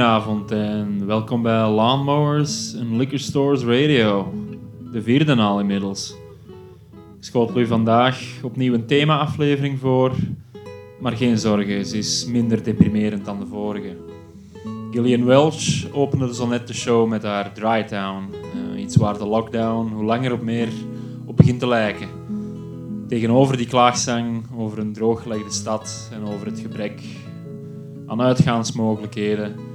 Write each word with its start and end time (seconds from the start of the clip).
Goedenavond 0.00 0.50
en 0.50 1.06
welkom 1.06 1.42
bij 1.42 1.68
Lawnmowers 1.68 2.74
en 2.74 2.96
Liquor 2.96 3.18
Stores 3.18 3.62
Radio. 3.62 4.34
De 4.92 5.02
vierde 5.02 5.36
al 5.36 5.60
inmiddels. 5.60 6.14
Ik 6.92 7.24
schotel 7.24 7.60
u 7.60 7.66
vandaag 7.66 8.22
opnieuw 8.42 8.74
een 8.74 8.86
thema-aflevering 8.86 9.78
voor, 9.78 10.12
maar 11.00 11.12
geen 11.12 11.38
zorgen, 11.38 11.86
ze 11.86 11.98
is 11.98 12.26
minder 12.26 12.62
deprimerend 12.62 13.24
dan 13.24 13.38
de 13.38 13.46
vorige. 13.46 13.96
Gillian 14.90 15.24
Welch 15.24 15.92
opende 15.92 16.34
zo 16.34 16.46
net 16.46 16.66
de 16.66 16.74
show 16.74 17.08
met 17.08 17.22
haar 17.22 17.52
Dry 17.52 17.82
Town. 17.82 18.24
eh, 18.74 18.82
iets 18.82 18.96
waar 18.96 19.18
de 19.18 19.26
lockdown 19.26 19.92
hoe 19.92 20.04
langer 20.04 20.32
op 20.32 20.42
meer 20.42 20.68
op 21.26 21.36
begint 21.36 21.60
te 21.60 21.68
lijken. 21.68 22.08
Tegenover 23.08 23.56
die 23.56 23.66
klaagzang 23.66 24.44
over 24.56 24.78
een 24.78 24.92
drooggelegde 24.92 25.52
stad 25.52 26.10
en 26.12 26.32
over 26.32 26.46
het 26.46 26.60
gebrek 26.60 27.00
aan 28.06 28.20
uitgaansmogelijkheden 28.20 29.69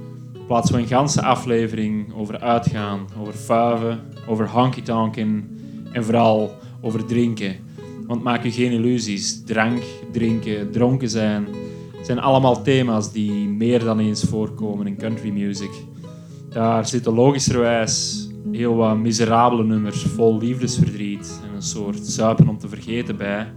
plaatsen 0.46 0.74
we 0.74 0.80
een 0.80 0.88
ganse 0.88 1.22
aflevering 1.22 2.14
over 2.14 2.40
uitgaan, 2.40 3.06
over 3.20 3.32
fuiven, 3.32 4.00
over 4.28 4.48
honky-tonken 4.48 5.58
en 5.92 6.04
vooral 6.04 6.54
over 6.80 7.04
drinken. 7.04 7.56
Want 8.06 8.22
maak 8.22 8.42
je 8.42 8.50
geen 8.50 8.72
illusies, 8.72 9.44
drank, 9.44 9.82
drinken, 10.12 10.70
dronken 10.70 11.10
zijn 11.10 11.46
zijn 12.06 12.18
allemaal 12.18 12.62
thema's 12.62 13.12
die 13.12 13.48
meer 13.48 13.84
dan 13.84 13.98
eens 13.98 14.22
voorkomen 14.22 14.86
in 14.86 14.96
country 14.96 15.30
music. 15.30 15.70
Daar 16.48 16.86
zitten 16.86 17.14
logischerwijs 17.14 18.28
heel 18.52 18.74
wat 18.74 18.96
miserabele 18.96 19.64
nummers 19.64 20.02
vol 20.02 20.38
liefdesverdriet 20.38 21.40
en 21.48 21.54
een 21.54 21.62
soort 21.62 22.06
zuipen 22.06 22.48
om 22.48 22.58
te 22.58 22.68
vergeten 22.68 23.16
bij. 23.16 23.52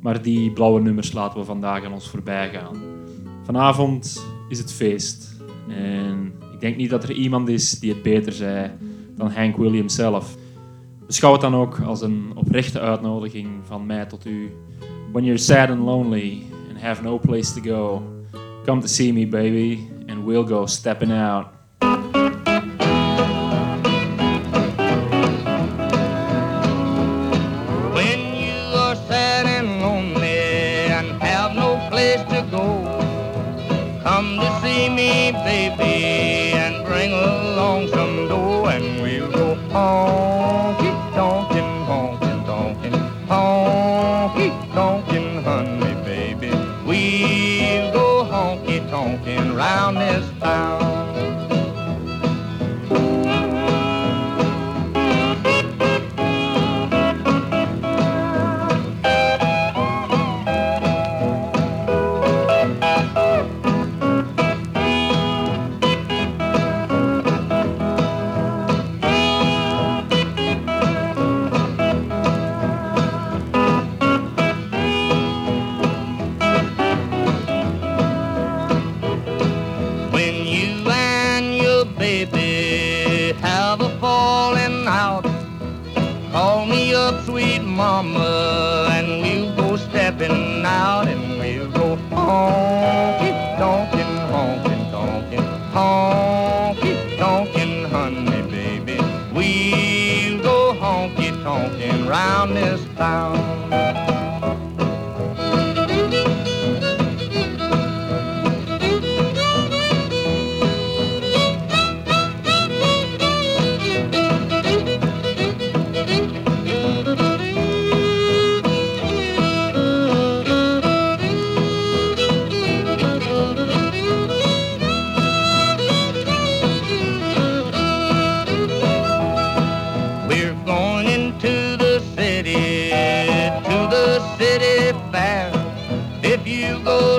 Maar 0.00 0.22
die 0.22 0.50
blauwe 0.50 0.80
nummers 0.80 1.12
laten 1.12 1.38
we 1.38 1.44
vandaag 1.44 1.84
aan 1.84 1.92
ons 1.92 2.08
voorbij 2.08 2.50
gaan. 2.50 2.76
Vanavond 3.42 4.26
is 4.48 4.58
het 4.58 4.72
feest. 4.72 5.33
En 5.68 6.32
ik 6.52 6.60
denk 6.60 6.76
niet 6.76 6.90
dat 6.90 7.02
er 7.02 7.12
iemand 7.12 7.48
is 7.48 7.70
die 7.70 7.92
het 7.92 8.02
beter 8.02 8.32
zei 8.32 8.70
dan 9.16 9.30
Hank 9.30 9.56
Williams 9.56 9.94
zelf. 9.94 10.36
Beschouw 11.06 11.32
het 11.32 11.40
dan 11.40 11.54
ook 11.54 11.80
als 11.80 12.02
een 12.02 12.32
oprechte 12.34 12.80
uitnodiging 12.80 13.48
van 13.62 13.86
mij 13.86 14.06
tot 14.06 14.26
u. 14.26 14.52
When 15.12 15.24
you're 15.24 15.40
sad 15.40 15.70
and 15.70 15.80
lonely 15.80 16.42
and 16.68 16.80
have 16.80 17.02
no 17.02 17.18
place 17.18 17.60
to 17.60 17.60
go, 17.62 18.02
come 18.64 18.80
to 18.80 18.86
see 18.86 19.12
me, 19.12 19.26
baby, 19.26 19.78
and 20.06 20.24
we'll 20.24 20.46
go 20.46 20.66
stepping 20.66 21.12
out. 21.12 21.46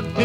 do 0.02 0.25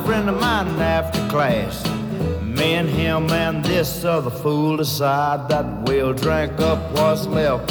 a 0.00 0.06
friend 0.06 0.28
of 0.28 0.40
mine 0.40 0.68
after 0.80 1.20
class. 1.28 1.84
Me 2.42 2.74
and 2.74 2.88
him 2.88 3.30
and 3.30 3.64
this 3.64 4.04
other 4.04 4.30
fool 4.30 4.76
decide 4.76 5.48
that 5.48 5.66
we'll 5.82 6.12
drink 6.12 6.58
up 6.60 6.78
what's 6.92 7.26
left. 7.26 7.68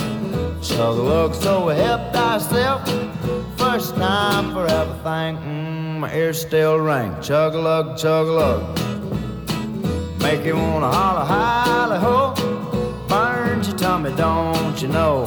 Chug 0.62 0.98
a 0.98 1.02
lug, 1.02 1.34
so 1.34 1.68
we 1.68 1.76
help 1.76 2.14
thyself. 2.14 2.88
First 3.58 3.96
time 3.96 4.52
for 4.54 4.66
everything. 4.68 5.38
Mm, 5.38 6.00
my 6.00 6.14
ears 6.14 6.42
still 6.42 6.78
ring. 6.78 7.16
Chug 7.22 7.56
a 7.56 7.60
lug, 7.60 7.98
chug 7.98 8.28
a 8.28 8.32
lug. 8.32 8.62
Make 10.22 10.46
you 10.46 10.56
wanna 10.56 10.92
holler, 10.92 11.26
holler, 11.26 12.00
ho. 12.00 13.06
Burns 13.08 13.70
your 13.70 13.78
tummy, 13.78 14.12
don't 14.16 14.82
you 14.82 14.88
know? 14.90 15.26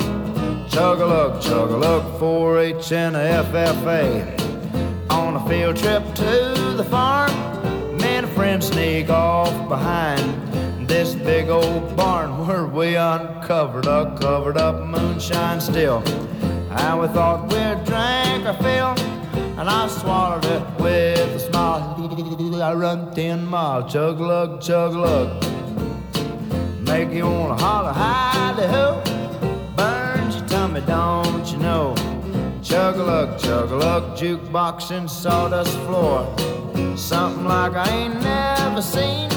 Chug 0.69 1.01
a 1.01 1.07
lug, 1.07 1.43
chug 1.43 1.71
a 1.71 1.77
lug, 1.77 2.05
4-H 2.21 2.93
and 2.93 3.17
a 3.17 3.43
FFA. 3.45 5.11
On 5.11 5.37
a 5.37 5.49
field 5.49 5.77
trip 5.77 6.03
to 6.73 6.79
the 6.79 6.85
farm, 6.85 7.31
me 7.99 8.17
and 8.17 8.25
a 8.25 8.29
friend 8.29 8.65
sneak 8.65 9.11
off 9.11 9.69
behind 9.69 10.89
this 10.89 11.15
big 11.15 11.51
old 11.51 11.95
barn 11.97 12.31
where 12.47 12.67
we 12.67 12.97
uncovered 12.97 13.85
a 13.85 14.17
covered 14.19 14.57
up 14.57 14.87
moonshine 14.87 15.61
still. 15.61 16.03
And 16.71 17.01
we 17.01 17.09
thought 17.09 17.43
we'd 17.53 17.85
drink 17.85 18.47
our 18.47 18.57
fill, 18.63 18.95
and 19.59 19.69
I 19.69 19.87
swallowed 19.89 20.47
it 20.47 20.63
with 20.81 21.37
a 21.37 21.41
smile. 21.41 22.63
I 22.63 22.73
run 22.73 23.13
ten 23.15 23.45
miles, 23.45 23.93
chug 23.93 24.19
lug, 24.19 24.63
chug 24.63 24.95
lug. 24.95 25.45
Make 26.87 27.13
you 27.13 27.25
wanna 27.25 27.57
holler, 27.57 27.93
howdy 27.93 28.67
ho. 28.67 29.03
Burns 29.77 30.37
your 30.37 30.47
tummy, 30.47 30.81
don't 30.83 31.47
you 31.53 31.59
know? 31.59 32.12
Chug 32.73 32.97
a 32.97 33.05
lug, 33.05 33.39
chug 33.39 33.71
a 33.71 33.77
lug, 33.77 34.17
jukebox 34.17 34.93
and 34.93 35.11
sawdust 35.11 35.77
floor. 35.81 36.25
Something 36.97 37.45
like 37.45 37.75
I 37.75 37.87
ain't 37.91 38.23
never 38.23 38.81
seen. 38.81 39.31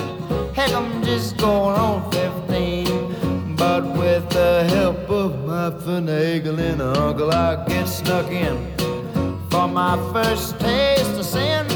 Heck, 0.54 0.72
I'm 0.72 1.04
just 1.04 1.36
going 1.36 1.76
on 1.78 2.10
15. 2.14 3.58
But 3.58 3.84
with 3.98 4.30
the 4.30 4.64
help 4.70 5.10
of 5.10 5.44
my 5.44 5.70
finagling 5.70 6.80
uncle, 6.80 7.30
I 7.30 7.62
get 7.66 7.90
snuck 7.90 8.32
in. 8.32 8.56
For 9.50 9.68
my 9.68 9.98
first 10.14 10.58
taste 10.62 11.20
of 11.20 11.26
sin. 11.26 11.68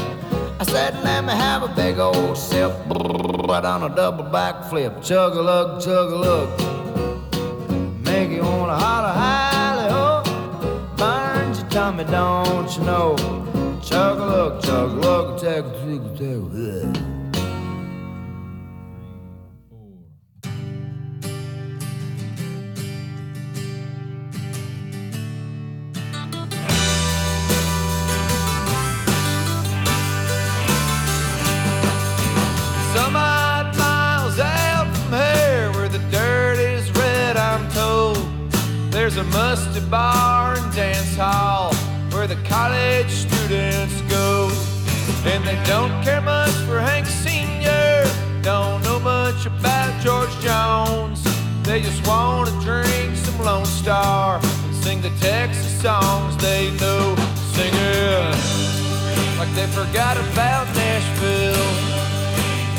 I 0.58 0.64
said, 0.64 0.94
let 1.04 1.26
me 1.26 1.32
have 1.32 1.62
a 1.62 1.68
big 1.74 1.98
old 1.98 2.38
sip. 2.38 2.72
Right 2.88 3.66
on 3.66 3.82
a 3.82 3.94
double 3.94 4.24
backflip. 4.24 5.04
Chug 5.04 5.36
a 5.36 5.42
lug, 5.42 5.82
chug 5.82 6.10
a 6.10 6.16
lug. 6.16 6.48
Make 8.02 8.30
you 8.30 8.44
wanna 8.44 8.78
holler, 8.78 9.12
ho. 9.12 9.39
Your 11.90 12.04
don't 12.04 12.76
you 12.76 12.84
know? 12.84 13.16
Chug 13.82 14.18
a 14.18 14.24
lug, 14.24 14.62
chug 14.62 14.92
a 14.92 15.00
lug, 15.00 15.40
take 15.40 15.64
a 15.64 15.86
take 16.16 17.09
a 39.20 39.24
musty 39.24 39.80
bar 39.90 40.56
and 40.56 40.74
dance 40.74 41.14
hall 41.16 41.74
where 42.12 42.26
the 42.26 42.40
college 42.48 43.10
students 43.10 44.00
go. 44.08 44.48
And 45.26 45.44
they 45.44 45.60
don't 45.64 45.92
care 46.02 46.22
much 46.22 46.54
for 46.66 46.80
Hank 46.80 47.06
Sr., 47.06 48.08
don't 48.42 48.82
know 48.82 48.98
much 49.00 49.44
about 49.44 49.90
George 50.02 50.34
Jones. 50.40 51.22
They 51.64 51.82
just 51.82 52.06
want 52.06 52.48
to 52.48 52.54
drink 52.64 53.14
some 53.16 53.38
Lone 53.44 53.66
Star 53.66 54.40
and 54.42 54.74
sing 54.76 55.02
the 55.02 55.12
Texas 55.20 55.82
songs 55.82 56.36
they 56.38 56.70
know. 56.80 57.14
Singing 57.52 58.40
like 59.38 59.52
they 59.54 59.66
forgot 59.66 60.16
about 60.16 60.66
Nashville 60.74 61.68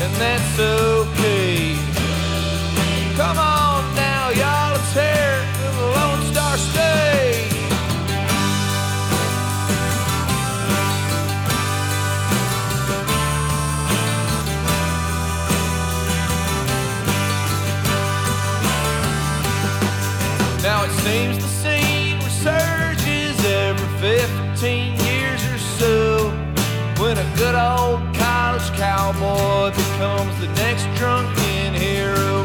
and 0.01 0.11
that's 0.15 0.59
okay. 0.59 1.75
Come 3.15 3.37
on 3.37 3.60
good 27.51 27.59
old 27.59 27.99
college 28.15 28.69
cowboy 28.77 29.71
becomes 29.71 30.33
the 30.39 30.47
next 30.63 30.85
drunken 30.97 31.73
hero. 31.73 32.43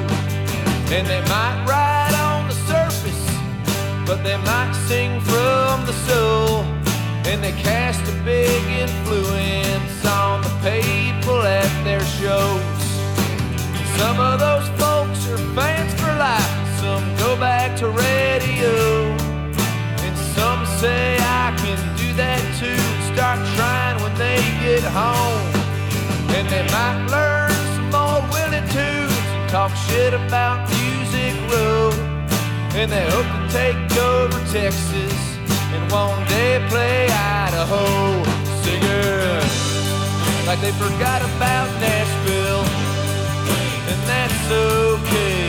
And 0.95 1.07
they 1.07 1.21
might 1.29 1.65
ride 1.69 2.15
on 2.15 2.49
the 2.49 2.55
surface, 2.73 3.25
but 4.05 4.25
they 4.25 4.37
might 4.39 4.75
sing 4.89 5.21
from 5.21 5.87
the 5.87 5.93
soul. 6.09 6.65
And 7.31 7.43
they 7.45 7.53
cast 7.53 8.03
a 8.09 8.17
big 8.25 8.63
influence 8.85 10.05
on 10.07 10.43
the 10.43 10.55
people 10.67 11.41
at 11.43 11.71
their 11.85 12.05
shows. 12.19 12.79
Some 13.99 14.19
of 14.19 14.41
those 14.41 14.69
folks 14.81 15.21
are 15.31 15.43
fans 15.55 15.93
for 16.01 16.13
life, 16.29 16.55
some 16.81 17.05
go 17.17 17.37
back 17.39 17.77
to 17.79 17.89
radio. 17.91 18.75
And 20.05 20.17
some 20.35 20.67
say 20.81 21.17
I 21.21 21.55
can 21.63 21.79
do 21.97 22.13
that 22.15 22.43
too. 22.59 22.81
Start 23.15 23.39
trying 23.55 23.66
get 24.67 24.83
home. 24.83 25.47
And 26.37 26.47
they 26.49 26.65
might 26.77 26.99
learn 27.17 27.55
some 27.75 27.95
old 27.95 28.25
Willie 28.35 28.67
tunes 28.75 29.15
and 29.35 29.49
talk 29.49 29.71
shit 29.87 30.13
about 30.13 30.57
Music 30.75 31.35
Row. 31.51 31.93
And 32.75 32.91
they 32.91 33.07
hope 33.15 33.31
to 33.35 33.43
take 33.61 33.79
over 33.97 34.39
Texas 34.59 35.17
and 35.75 35.83
one 35.93 36.19
day 36.27 36.53
play 36.69 37.07
Idaho. 37.45 37.85
Singing 38.63 39.47
like 40.49 40.61
they 40.61 40.75
forgot 40.85 41.21
about 41.31 41.69
Nashville. 41.81 42.67
And 43.91 44.01
that's 44.11 44.51
okay. 44.51 45.46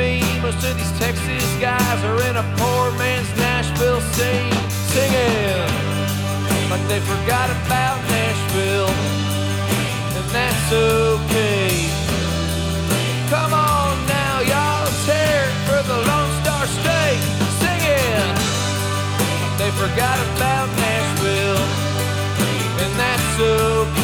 Me. 0.00 0.24
Most 0.40 0.64
of 0.64 0.72
these 0.76 0.94
Texas 0.98 1.44
guys 1.60 2.00
are 2.08 2.20
in 2.28 2.36
a 2.36 2.46
poor 2.56 2.84
man's 2.96 3.30
Nashville 3.36 4.00
scene, 4.16 4.52
singing 4.92 5.60
like 6.72 6.84
they 6.88 7.00
forgot 7.00 7.48
about 7.60 7.98
Nashville. 8.08 8.92
And 10.16 10.26
that's 10.36 10.68
okay. 10.72 11.68
Come 13.32 13.52
on 13.52 13.92
now, 14.18 14.36
y'all, 14.50 14.84
let's 14.84 15.08
it 15.08 15.52
for 15.68 15.80
the 15.90 15.98
Lone 16.08 16.32
Star 16.42 16.64
State. 16.80 17.22
Singing, 17.60 18.32
like 19.42 19.56
they 19.60 19.70
forgot 19.84 20.18
about 20.32 20.68
Nashville, 20.86 21.64
and 22.82 22.92
that's 23.02 23.36
okay. 23.40 23.99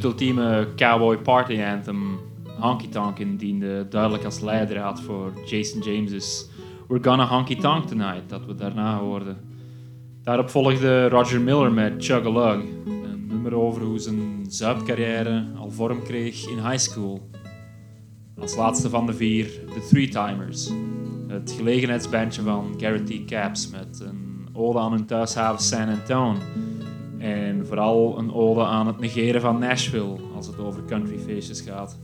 Het 0.00 0.08
ultieme 0.08 0.68
cowboy 0.76 1.18
party 1.18 1.62
anthem, 1.62 2.18
Honky 2.58 2.88
Tonk, 2.88 3.38
diende 3.38 3.86
duidelijk 3.88 4.24
als 4.24 4.40
leidraad 4.40 5.00
voor 5.00 5.32
Jason 5.46 5.80
James's 5.80 6.48
We're 6.88 7.04
Gonna 7.04 7.26
Honky 7.26 7.56
Tonk 7.56 7.86
Tonight, 7.86 8.28
dat 8.28 8.46
we 8.46 8.54
daarna 8.54 8.98
hoorden. 8.98 9.36
Daarop 10.22 10.50
volgde 10.50 11.08
Roger 11.08 11.40
Miller 11.40 11.72
met 11.72 11.94
Chug 11.98 12.26
a 12.26 12.30
Lug, 12.30 12.62
een 12.86 13.26
nummer 13.26 13.54
over 13.54 13.82
hoe 13.82 13.98
zijn 13.98 14.44
zuipcarrière 14.48 15.46
al 15.58 15.70
vorm 15.70 16.02
kreeg 16.02 16.48
in 16.48 16.58
high 16.58 16.78
school. 16.78 17.30
Als 18.38 18.56
laatste 18.56 18.88
van 18.88 19.06
de 19.06 19.14
vier, 19.14 19.46
de 19.74 19.86
Three 19.88 20.08
Timers, 20.08 20.70
het 21.28 21.54
gelegenheidsbandje 21.56 22.42
van 22.42 22.74
Garrett 22.76 23.06
T. 23.06 23.24
Caps 23.24 23.70
met 23.70 24.00
een 24.00 24.48
ode 24.52 24.78
aan 24.78 24.92
hun 24.92 25.06
thuishaven 25.06 25.62
San 25.62 25.88
Antone. 25.88 26.38
En 27.20 27.66
vooral 27.66 28.18
een 28.18 28.32
ode 28.32 28.64
aan 28.64 28.86
het 28.86 28.98
negeren 28.98 29.40
van 29.40 29.58
Nashville 29.58 30.16
als 30.36 30.46
het 30.46 30.58
over 30.58 30.84
countryfeestjes 30.84 31.60
gaat. 31.60 31.98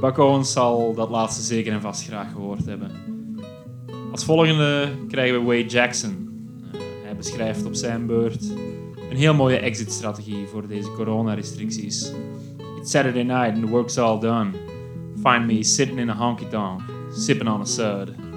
Buck 0.00 0.44
zal 0.44 0.94
dat 0.94 1.10
laatste 1.10 1.42
zeker 1.42 1.72
en 1.72 1.80
vast 1.80 2.04
graag 2.04 2.32
gehoord 2.32 2.66
hebben. 2.66 2.90
Als 4.12 4.24
volgende 4.24 4.88
krijgen 5.08 5.38
we 5.38 5.46
Wade 5.46 5.66
Jackson. 5.66 6.28
Eh, 6.72 6.80
hij 7.04 7.16
beschrijft 7.16 7.64
op 7.64 7.74
zijn 7.74 8.06
beurt 8.06 8.50
een 9.10 9.16
heel 9.16 9.34
mooie 9.34 9.58
exit-strategie 9.58 10.46
voor 10.46 10.68
deze 10.68 10.92
coronarestricties. 10.92 12.12
It's 12.78 12.90
Saturday 12.90 13.22
night 13.22 13.54
and 13.54 13.64
the 13.64 13.70
work's 13.70 13.98
all 13.98 14.20
done. 14.20 14.50
Find 15.22 15.46
me 15.46 15.62
sitting 15.62 15.98
in 15.98 16.10
a 16.10 16.16
honky 16.16 16.48
tonk, 16.48 16.80
sipping 17.12 17.50
on 17.50 17.60
a 17.60 17.64
sud. 17.64 18.29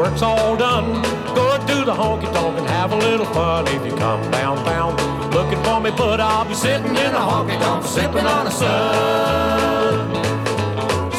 Work's 0.00 0.22
all 0.22 0.56
done, 0.56 1.02
go 1.34 1.58
to 1.66 1.84
the 1.84 1.92
honky 1.92 2.32
tonk 2.32 2.58
and 2.58 2.66
have 2.68 2.90
a 2.92 2.96
little 2.96 3.26
fun. 3.26 3.66
If 3.68 3.84
you 3.84 3.94
come 3.98 4.22
downtown 4.30 4.96
looking 5.30 5.62
for 5.62 5.78
me, 5.78 5.90
but 5.90 6.20
I'll 6.20 6.46
be 6.46 6.54
sitting 6.54 6.96
in 7.04 7.12
a 7.22 7.24
honky 7.30 7.58
tonk 7.60 7.84
sipping 7.84 8.24
on 8.24 8.46
the 8.46 8.50
sun. 8.50 10.14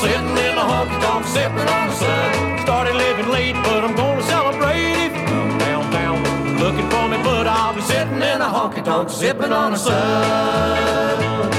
Sitting 0.02 0.36
in 0.48 0.56
a 0.64 0.66
honky 0.72 1.00
tonk 1.00 1.26
sipping 1.28 1.70
on 1.78 1.88
the 1.90 1.96
sun. 2.04 2.60
Started 2.66 2.96
living 2.96 3.30
late, 3.30 3.54
but 3.54 3.84
I'm 3.86 3.96
gonna 3.96 4.24
celebrate 4.24 4.98
if 5.06 5.14
you 5.16 5.26
come 5.28 5.60
downtown 5.60 6.18
looking 6.58 6.90
for 6.90 7.08
me, 7.08 7.18
but 7.22 7.46
I'll 7.46 7.76
be 7.76 7.82
sitting 7.82 8.22
in 8.32 8.42
a 8.42 8.50
honky 8.56 8.84
tonk 8.84 9.12
sipping 9.12 9.52
on 9.52 9.74
the 9.74 9.78
sun. 9.78 11.51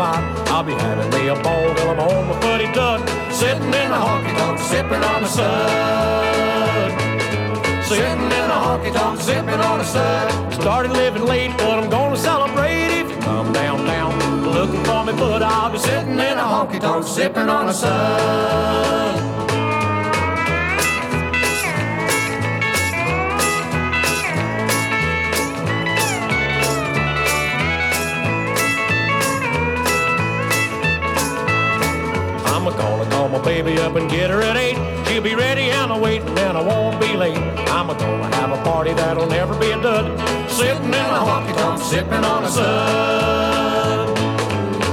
The 0.00 0.06
fine. 0.12 0.48
I'll 0.48 0.64
be 0.64 0.72
having 0.72 1.10
me 1.10 1.28
a 1.28 1.34
ball 1.34 1.74
till 1.74 1.90
I'm 1.90 2.00
on 2.00 2.28
my 2.28 2.40
footy 2.40 2.72
dud. 2.72 3.00
Sitting 3.32 3.68
in 3.82 3.90
a 3.98 4.00
honky 4.06 4.32
tonk, 4.38 4.58
sipping 4.58 5.02
on 5.12 5.22
the 5.22 5.28
sun. 5.28 6.90
Sitting 7.84 8.30
in 8.40 8.48
a 8.56 8.58
honky 8.64 8.92
tonk, 8.92 9.20
sipping 9.20 9.60
on 9.68 9.78
the 9.78 9.84
sun. 9.84 10.52
Started 10.52 10.92
living 10.92 11.24
late, 11.24 11.52
but 11.58 11.78
I'm 11.78 11.90
gonna 11.90 12.16
celebrate 12.16 12.90
if 13.00 13.10
you 13.10 13.18
come 13.18 13.52
downtown. 13.52 14.12
Looking 14.58 14.84
for 14.84 15.04
me, 15.04 15.12
but 15.12 15.42
I'll 15.42 15.70
be 15.70 15.78
sitting 15.78 16.18
in 16.28 16.36
a 16.44 16.46
honky 16.52 16.80
tonk, 16.80 17.06
sipping 17.06 17.48
on 17.48 17.66
the 17.66 17.72
sun. 17.72 19.29
My 33.40 33.44
baby 33.44 33.78
up 33.78 33.96
and 33.96 34.10
get 34.10 34.30
her 34.30 34.42
at 34.42 34.56
eight. 34.56 34.76
She'll 35.06 35.22
be 35.22 35.34
ready 35.34 35.70
and 35.70 35.92
I'm 35.92 36.00
waiting 36.00 36.38
and 36.38 36.56
I 36.56 36.62
won't 36.62 37.00
be 37.00 37.16
late. 37.16 37.38
I'm 37.68 37.86
gonna 37.86 38.34
have 38.36 38.50
a 38.50 38.62
party 38.62 38.92
that'll 38.92 39.26
never 39.26 39.58
be 39.58 39.70
a 39.70 39.80
dud. 39.80 40.06
Sitting 40.50 40.84
in 40.84 40.94
a 40.94 41.20
honky 41.28 41.54
tonk, 41.56 41.80
sipping 41.82 42.24
on 42.24 42.44
a 42.44 42.48
sun. 42.48 44.16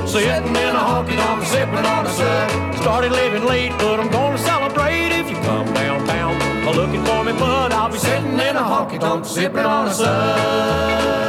Sitting 0.07 0.55
in 0.55 0.75
a 0.75 0.83
honky 0.89 1.15
tonk, 1.15 1.45
sipping 1.45 1.85
on 1.93 2.03
the 2.05 2.11
sun. 2.11 2.73
Started 2.77 3.11
living 3.11 3.45
late, 3.45 3.71
but 3.79 3.99
I'm 3.99 4.09
gonna 4.09 4.37
celebrate 4.37 5.11
if 5.11 5.29
you 5.29 5.35
come 5.37 5.73
downtown. 5.73 6.37
Looking 6.75 7.03
for 7.05 7.23
me, 7.23 7.31
but 7.33 7.71
I'll 7.73 7.89
be 7.91 7.97
sitting 7.97 8.33
in 8.33 8.55
a 8.55 8.61
honky 8.61 8.99
tonk, 8.99 9.25
sipping 9.25 9.65
on 9.65 9.85
the 9.85 9.93
sun. 9.93 11.26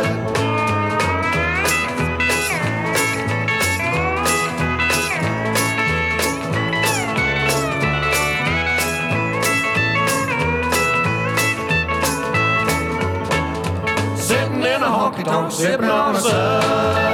In 15.29 15.35
a 15.35 15.39
honky 15.39 15.77
tonk, 15.79 17.08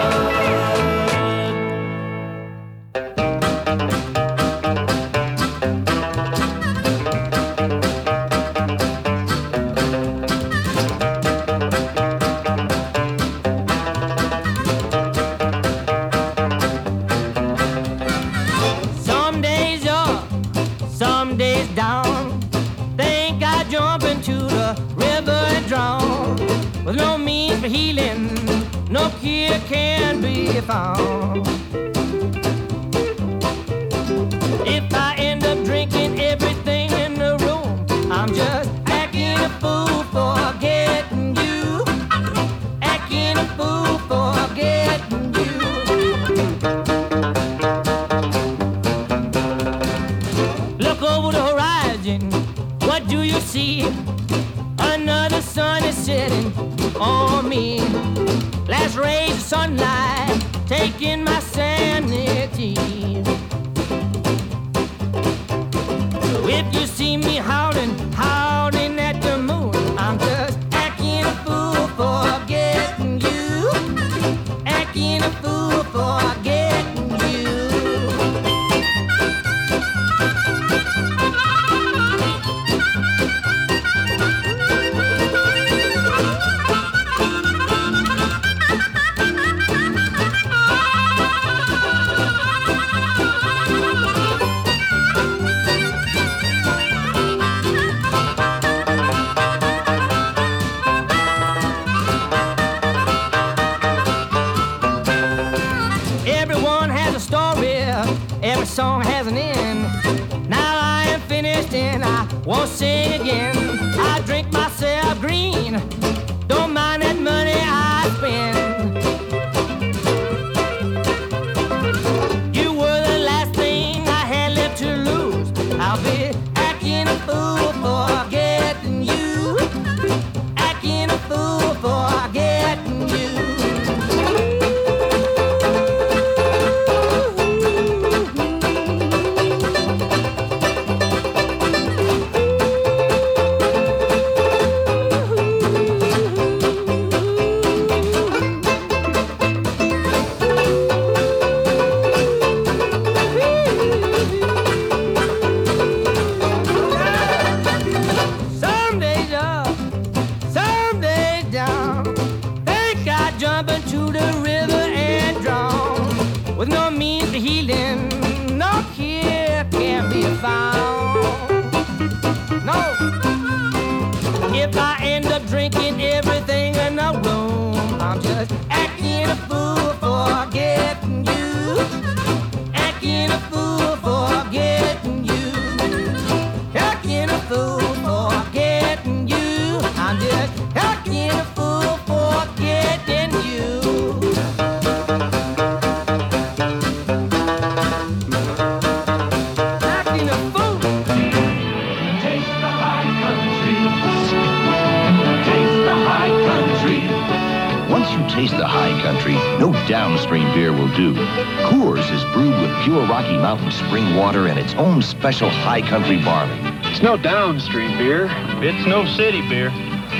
special 215.34 215.50
high 215.50 215.80
country 215.80 216.22
barley. 216.22 216.56
It's 216.88 217.02
no 217.02 217.16
downstream 217.16 217.98
beer. 217.98 218.28
It's 218.62 218.86
no 218.86 219.04
city 219.04 219.40
beer. 219.48 219.70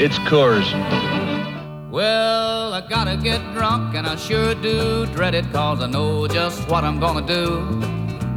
It's 0.02 0.18
Coors. 0.30 0.68
Well, 1.88 2.74
I 2.74 2.80
gotta 2.88 3.16
get 3.16 3.40
drunk, 3.52 3.94
and 3.94 4.08
I 4.08 4.16
sure 4.16 4.56
do 4.56 5.06
dread 5.14 5.36
it, 5.36 5.44
cause 5.52 5.80
I 5.80 5.86
know 5.86 6.26
just 6.26 6.68
what 6.68 6.82
I'm 6.82 6.98
gonna 6.98 7.24
do. 7.24 7.80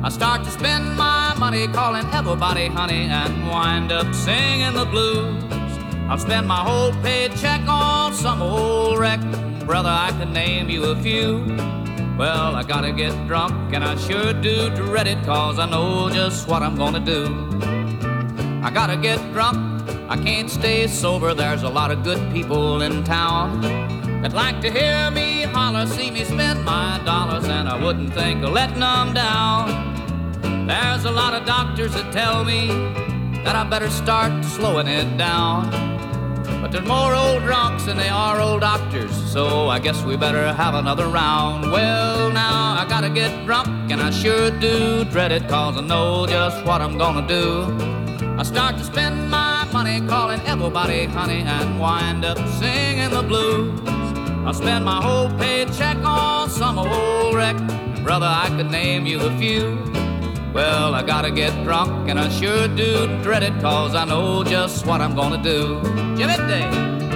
I 0.04 0.10
start 0.10 0.44
to 0.44 0.52
spend 0.52 0.96
my 0.96 1.34
money 1.40 1.68
calling 1.68 2.06
everybody 2.13 2.68
honey 2.68 3.06
and 3.10 3.48
wind 3.48 3.92
up 3.92 4.13
singing 4.13 4.76
the 4.76 4.86
blues. 4.86 5.44
I'll 6.08 6.20
spend 6.20 6.48
my 6.48 6.62
whole 6.62 6.92
paycheck 7.02 7.68
on 7.68 8.13
some 8.13 8.40
old 8.44 9.00
wreck. 9.00 9.20
Brother, 9.66 9.90
I 9.90 10.12
can 10.12 10.32
name 10.32 10.70
you 10.70 10.84
a 10.84 10.96
few. 10.96 11.44
Well, 12.17 12.56
I 12.56 12.63
gotta 12.63 12.91
get 12.91 13.13
drunk, 13.27 13.75
and 13.75 13.84
I 13.84 13.95
sure 13.95 14.34
do 14.34 14.71
dread 14.71 15.06
it, 15.06 15.23
cause 15.23 15.60
I 15.60 15.69
know 15.69 16.10
just 16.10 16.47
what 16.47 16.63
I'm 16.63 16.75
gonna 16.75 16.99
do. 16.99 17.25
I 18.63 18.71
gotta 18.71 18.97
get 18.97 19.19
drunk, 19.34 19.58
I 20.10 20.17
can't 20.17 20.49
stay 20.49 20.88
sober. 20.88 21.36
There's 21.36 21.62
a 21.62 21.69
lot 21.69 21.91
of 21.91 22.03
good 22.03 22.34
people 22.34 22.82
in 22.82 23.03
town 23.03 23.62
that 24.23 24.34
like 24.34 24.62
to 24.62 24.71
hear 24.71 25.12
me 25.12 25.43
holler, 25.43 25.86
see 25.86 26.10
me 26.10 26.23
spend 26.23 26.65
my 26.65 26.99
dollars, 27.06 27.47
and 27.47 27.69
I 27.69 27.77
wouldn't 27.80 28.12
think 28.15 28.43
of 28.43 28.49
letting 28.49 28.80
them 28.80 29.13
down. 29.13 30.65
There's 30.65 31.06
a 31.06 31.12
lot 31.12 31.36
of 31.36 31.45
doctors 31.45 31.93
that 31.93 32.12
tell 32.12 32.43
me 32.43 32.69
that 33.43 33.56
I 33.56 33.63
better 33.63 33.91
start 33.91 34.43
slowing 34.43 34.88
it 34.88 35.17
down. 35.17 35.97
But 36.67 36.73
there's 36.73 36.88
more 36.89 37.15
old 37.15 37.43
drunks 37.43 37.86
than 37.86 37.95
they 37.95 38.10
are 38.10 38.41
old 38.41 38.60
doctors, 38.60 39.15
so 39.32 39.69
I 39.69 39.80
guess 39.80 40.03
we 40.03 40.17
better 40.17 40.51
have 40.51 40.75
another 40.75 41.08
round. 41.08 41.71
Well, 41.71 42.30
now 42.30 42.75
I 42.77 42.86
gotta 42.89 43.10
get 43.10 43.45
drunk, 43.45 43.89
and 43.89 44.01
I 44.01 44.10
sure 44.12 44.51
do 44.51 45.06
dread 45.06 45.32
it, 45.32 45.47
cause 45.47 45.77
I 45.77 45.80
know 45.80 46.27
just 46.27 46.65
what 46.65 46.82
I'm 46.82 46.97
gonna 46.97 47.25
do. 47.25 47.63
I 48.38 48.43
start 48.43 48.77
to 48.80 48.84
spend 48.84 49.32
my 49.32 49.65
money 49.71 50.06
calling 50.06 50.41
everybody 50.41 51.06
honey 51.06 51.39
and 51.39 51.80
wind 51.80 52.25
up 52.25 52.38
singing 52.60 53.12
the 53.12 53.23
blues. 53.23 53.80
I'll 54.45 54.53
spend 54.53 54.84
my 54.84 55.01
whole 55.01 55.30
paycheck 55.38 55.95
on 56.03 56.49
some 56.49 56.77
old 56.80 57.34
wreck. 57.34 57.56
Brother, 58.03 58.27
I 58.27 58.49
could 58.58 58.69
name 58.69 59.06
you 59.06 59.21
a 59.21 59.38
few. 59.38 60.07
Well, 60.54 60.96
I 60.96 61.04
gotta 61.04 61.32
get 61.32 61.52
drunk, 61.64 62.10
and 62.10 62.20
I 62.20 62.30
sure 62.30 62.68
do 62.68 63.08
dread 63.22 63.44
it, 63.44 63.54
cause 63.62 63.94
I 63.96 64.06
know 64.06 64.44
just 64.44 64.86
what 64.86 65.02
I'm 65.02 65.16
gonna 65.16 65.42
do. 65.42 65.82
Jimmy 66.18 66.38
Day. 66.48 67.07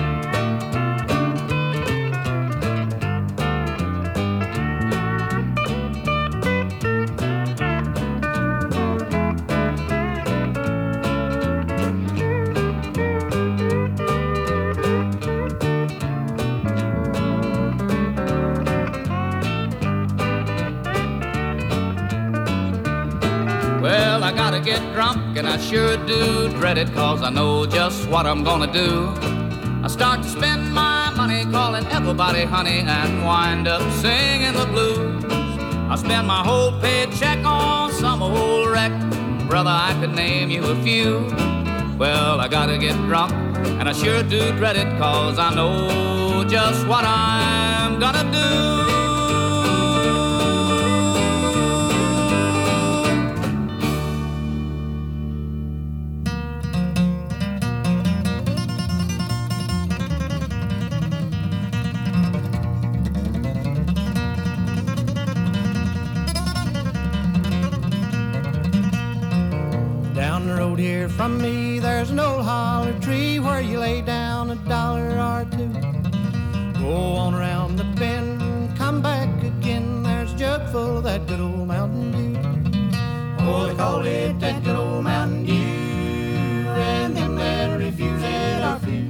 It, 26.77 26.93
cause 26.93 27.21
I 27.23 27.29
know 27.29 27.65
just 27.65 28.07
what 28.07 28.25
I'm 28.25 28.43
gonna 28.43 28.71
do. 28.71 29.07
I 29.83 29.87
start 29.87 30.21
to 30.21 30.29
spend 30.29 30.73
my 30.73 31.11
money 31.15 31.43
calling 31.51 31.85
everybody 31.87 32.43
honey 32.43 32.79
and 32.79 33.25
wind 33.25 33.67
up 33.67 33.81
singing 33.93 34.53
the 34.53 34.65
blues. 34.67 35.25
I 35.89 35.95
spend 35.95 36.27
my 36.27 36.43
whole 36.43 36.79
paycheck 36.79 37.43
on 37.43 37.91
some 37.91 38.21
old 38.21 38.69
wreck. 38.69 38.91
Brother, 39.49 39.71
I 39.71 39.97
could 39.99 40.13
name 40.13 40.51
you 40.51 40.63
a 40.63 40.75
few. 40.83 41.25
Well, 41.97 42.39
I 42.39 42.47
gotta 42.47 42.77
get 42.77 42.95
drunk, 43.07 43.31
and 43.79 43.89
I 43.89 43.93
sure 43.93 44.21
do 44.21 44.51
dread 44.57 44.77
it, 44.77 44.87
cause 44.99 45.39
I 45.39 45.53
know 45.55 46.43
just 46.47 46.85
what 46.87 47.03
I'm 47.05 47.99
gonna 47.99 48.31
do. 48.31 48.90
From 71.21 71.39
me, 71.39 71.77
there's 71.77 72.09
an 72.09 72.19
old 72.19 72.43
holler 72.43 72.99
tree 72.99 73.37
where 73.39 73.61
you 73.61 73.77
lay 73.77 74.01
down 74.01 74.49
a 74.49 74.55
dollar 74.67 75.11
or 75.29 75.45
two. 75.55 75.71
Go 76.81 76.93
on 77.13 77.35
around 77.35 77.75
the 77.75 77.83
bend, 77.83 78.41
come 78.75 79.03
back 79.03 79.29
again. 79.43 80.01
There's 80.01 80.33
a 80.33 80.35
jug 80.35 80.67
full 80.71 80.97
of 80.97 81.03
that 81.03 81.27
good 81.27 81.39
old 81.39 81.67
Mountain 81.67 82.11
Dew. 82.13 82.39
Oh, 83.41 83.67
they 83.67 83.75
call 83.75 84.03
it 84.03 84.39
that 84.39 84.63
good 84.63 84.75
old 84.75 85.03
Mountain 85.03 85.45
Dew, 85.45 85.53
and 85.53 87.15
them 87.15 87.35
that 87.35 87.77
refuse 87.77 88.23
it 88.23 88.63
are 88.63 88.79
few. 88.79 89.05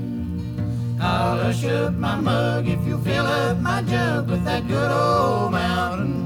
I'll 1.00 1.38
hush 1.44 1.64
up 1.64 1.94
my 1.94 2.18
mug 2.18 2.68
if 2.68 2.86
you 2.86 2.98
fill 3.06 3.26
up 3.26 3.58
my 3.60 3.84
jug 3.84 4.30
with 4.30 4.44
that 4.44 4.68
good 4.68 4.92
old 4.92 5.54
Mountain 5.54 6.21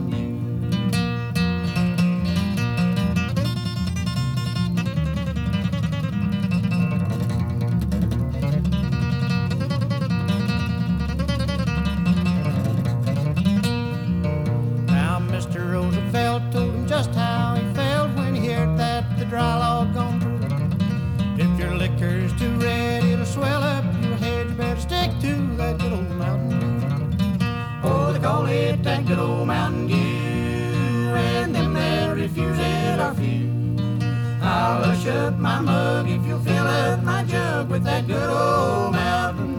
up 35.07 35.37
my 35.37 35.59
mug 35.59 36.09
if 36.09 36.25
you'll 36.25 36.39
fill 36.39 36.65
up 36.65 37.03
my 37.03 37.23
jug 37.23 37.69
with 37.69 37.83
that 37.83 38.07
good 38.07 38.29
old 38.29 38.91
Mountain 38.91 39.54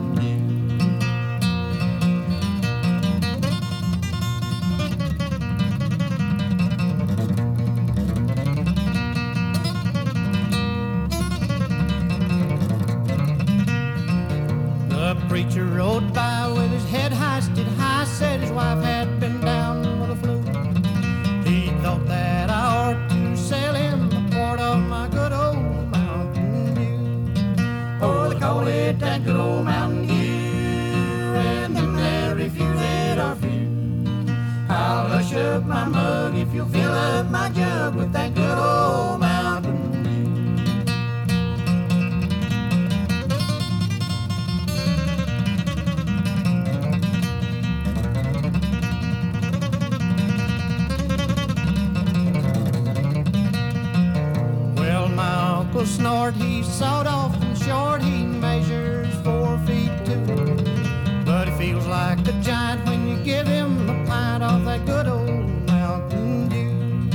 my 56.07 56.17
uncle 56.17 56.33
Snort, 56.33 56.35
he 56.35 56.63
sawed 56.63 57.07
off 57.07 57.35
and 57.43 57.59
short, 57.59 58.03
he 58.03 58.25
measures 58.25 59.13
four 59.25 59.59
feet 59.67 59.91
two. 60.05 61.25
But 61.25 61.49
he 61.49 61.55
feels 61.59 61.87
like 61.87 62.21
a 62.29 62.33
giant 62.43 62.87
when 62.87 63.09
you 63.09 63.17
give 63.25 63.47
him 63.47 63.89
a 63.89 64.07
pint 64.07 64.43
of 64.43 64.65
that 64.65 64.85
good 64.87 65.09
old 65.09 65.67
Mountain 65.67 66.49
Dew. 66.49 67.11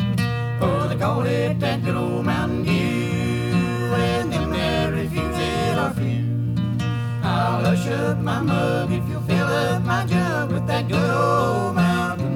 Oh, 0.61 0.87
they 0.87 0.97
call 0.97 1.21
it 1.25 1.59
that 1.59 1.83
good 1.83 1.95
old 1.95 2.25
Mountain 2.25 2.63
Dew, 2.63 2.71
and 3.95 4.31
them 4.31 4.51
refuse 4.93 5.37
it 5.37 5.77
are 5.77 5.93
few. 5.93 6.55
I'll 7.23 7.63
hush 7.63 7.87
up 7.87 8.17
my 8.17 8.41
mug 8.41 8.91
if 8.91 9.07
you'll 9.07 9.21
fill 9.21 9.47
up 9.47 9.83
my 9.83 10.05
jug 10.05 10.51
with 10.51 10.67
that 10.67 10.87
good 10.87 11.09
old 11.09 11.75
Mountain 11.75 12.31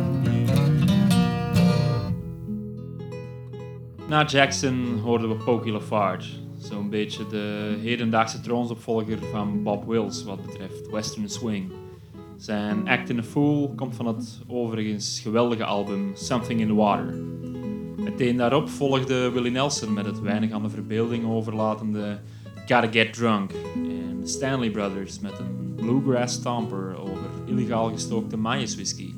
Na 4.08 4.24
Jackson 4.24 5.02
hoorden 5.02 5.30
we 5.30 5.72
LaFarge. 5.72 6.45
Zo'n 6.86 6.94
beetje 6.94 7.28
de 7.28 7.78
hedendaagse 7.82 8.42
troonsopvolger 8.42 9.18
van 9.32 9.64
Bob 9.64 9.86
Wills 9.86 10.24
wat 10.24 10.46
betreft 10.46 10.90
Western 10.90 11.30
Swing. 11.30 11.72
Zijn 12.38 12.88
Act 12.88 13.10
in 13.10 13.20
a 13.20 13.24
Fool 13.24 13.74
komt 13.76 13.96
van 13.96 14.08
het 14.08 14.42
overigens 14.48 15.20
geweldige 15.20 15.64
album 15.64 16.12
Something 16.14 16.60
in 16.60 16.68
the 16.68 16.74
Water. 16.74 17.14
Meteen 17.98 18.38
daarop 18.38 18.70
volgde 18.70 19.32
Willie 19.32 19.52
Nelson 19.52 19.94
met 19.94 20.06
het 20.06 20.22
weinig 20.22 20.52
aan 20.52 20.62
de 20.64 20.70
verbeelding 20.70 21.26
overlatende 21.28 22.20
Gotta 22.56 22.88
Get 22.92 23.14
Drunk. 23.14 23.52
En 23.76 24.22
de 24.22 24.28
Stanley 24.28 24.70
Brothers 24.70 25.20
met 25.20 25.40
een 25.40 25.74
bluegrass 25.76 26.36
stomper 26.36 26.98
over 26.98 27.30
illegaal 27.46 27.92
gestookte 27.92 28.38
maïs 28.38 28.76
whisky. 28.76 29.14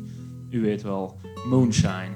U 0.49 0.61
weet 0.61 0.81
wel, 0.81 1.19
Moonshine. 1.49 2.15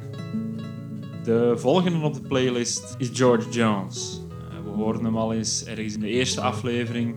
De 1.23 1.53
volgende 1.55 2.05
op 2.05 2.13
de 2.13 2.21
playlist 2.21 2.95
is 2.97 3.09
George 3.13 3.49
Jones. 3.49 4.20
We 4.75 4.77
hoorden 4.77 5.03
hem 5.03 5.17
al 5.17 5.33
eens 5.33 5.65
ergens 5.65 5.93
in 5.93 5.99
de 5.99 6.07
eerste 6.07 6.41
aflevering. 6.41 7.15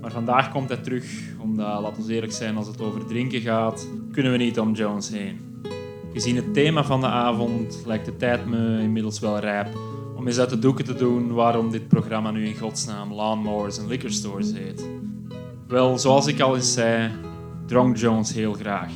Maar 0.00 0.12
vandaag 0.12 0.50
komt 0.50 0.68
hij 0.68 0.78
terug, 0.78 1.04
omdat, 1.38 1.80
laten 1.80 2.06
we 2.06 2.14
eerlijk 2.14 2.32
zijn, 2.32 2.56
als 2.56 2.66
het 2.66 2.80
over 2.80 3.06
drinken 3.06 3.40
gaat, 3.40 3.88
kunnen 4.12 4.32
we 4.32 4.38
niet 4.38 4.58
om 4.58 4.72
Jones 4.72 5.08
heen. 5.08 5.62
Gezien 6.12 6.36
het 6.36 6.54
thema 6.54 6.84
van 6.84 7.00
de 7.00 7.06
avond 7.06 7.82
lijkt 7.86 8.04
de 8.04 8.16
tijd 8.16 8.46
me 8.46 8.80
inmiddels 8.80 9.20
wel 9.20 9.38
rijp 9.38 9.68
om 10.16 10.26
eens 10.26 10.38
uit 10.38 10.50
de 10.50 10.58
doeken 10.58 10.84
te 10.84 10.94
doen 10.94 11.32
waarom 11.32 11.70
dit 11.70 11.88
programma 11.88 12.30
nu 12.30 12.46
in 12.46 12.58
godsnaam 12.58 13.12
Lawnmowers 13.12 13.78
en 13.78 13.86
Liquor 13.86 14.10
Stores 14.10 14.52
heet. 14.52 14.88
Wel, 15.68 15.98
zoals 15.98 16.26
ik 16.26 16.40
al 16.40 16.54
eens 16.54 16.72
zei, 16.72 17.10
dronk 17.66 17.96
Jones 17.96 18.32
heel 18.32 18.52
graag. 18.52 18.92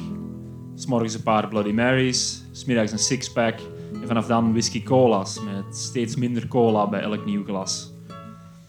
S'morgens 0.75 1.15
een 1.15 1.23
paar 1.23 1.49
Bloody 1.49 1.73
Marys, 1.73 2.45
smiddags 2.53 2.93
een 2.93 2.99
sixpack 2.99 3.59
en 3.93 4.07
vanaf 4.07 4.27
dan 4.27 4.53
whisky 4.53 4.83
cola's 4.83 5.41
met 5.45 5.77
steeds 5.77 6.17
minder 6.17 6.49
cola 6.49 6.89
bij 6.89 7.01
elk 7.01 7.25
nieuw 7.25 7.45
glas. 7.45 7.93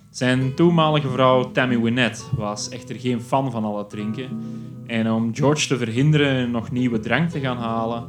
Zijn 0.09 0.55
toenmalige 0.55 1.09
vrouw 1.09 1.51
Tammy 1.51 1.81
Wynette 1.81 2.21
was 2.35 2.69
echter 2.69 2.95
geen 2.95 3.21
fan 3.21 3.51
van 3.51 3.63
al 3.63 3.77
het 3.77 3.89
drinken 3.89 4.29
en 4.85 5.11
om 5.11 5.35
George 5.35 5.67
te 5.67 5.77
verhinderen 5.77 6.51
nog 6.51 6.71
nieuwe 6.71 6.99
drank 6.99 7.29
te 7.29 7.39
gaan 7.39 7.57
halen, 7.57 8.07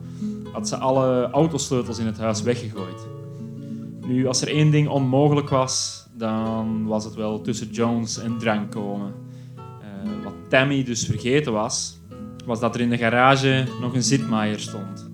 had 0.53 0.69
ze 0.69 0.77
alle 0.77 1.31
autosleutels 1.31 1.99
in 1.99 2.07
het 2.07 2.19
huis 2.19 2.43
weggegooid. 2.43 3.07
Nu, 4.07 4.27
als 4.27 4.43
er 4.43 4.49
één 4.49 4.71
ding 4.71 4.89
onmogelijk 4.89 5.49
was, 5.49 6.07
dan 6.13 6.87
was 6.87 7.05
het 7.05 7.15
wel 7.15 7.41
tussen 7.41 7.71
Jones 7.71 8.19
en 8.19 8.39
drank 8.39 8.71
komen. 8.71 9.15
Uh, 9.57 10.25
wat 10.25 10.35
Tammy 10.49 10.85
dus 10.85 11.05
vergeten 11.05 11.53
was, 11.53 12.01
was 12.47 12.61
dat 12.61 12.75
er 12.75 12.81
in 12.81 12.91
de 12.91 12.99
garage 12.99 13.67
nog 13.81 13.95
een 13.95 14.03
zitmaaier 14.03 14.61
stond. 14.61 15.11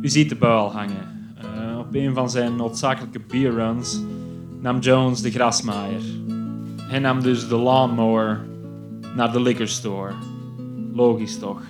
U 0.00 0.08
ziet 0.08 0.28
de 0.28 0.36
buil 0.36 0.72
hangen. 0.72 1.34
Uh, 1.44 1.78
op 1.78 1.94
een 1.94 2.14
van 2.14 2.30
zijn 2.30 2.56
noodzakelijke 2.56 3.20
beerruns 3.28 4.00
nam 4.62 4.78
Jones 4.78 5.22
de 5.22 5.30
grasmaaier. 5.30 6.02
Hij 6.82 6.98
nam 6.98 7.22
dus 7.22 7.48
de 7.48 7.56
lawnmower 7.56 8.40
naar 9.16 9.32
de 9.32 9.40
liquor 9.40 9.68
store. 9.68 10.12
Logisch 10.92 11.38
toch? 11.38 11.62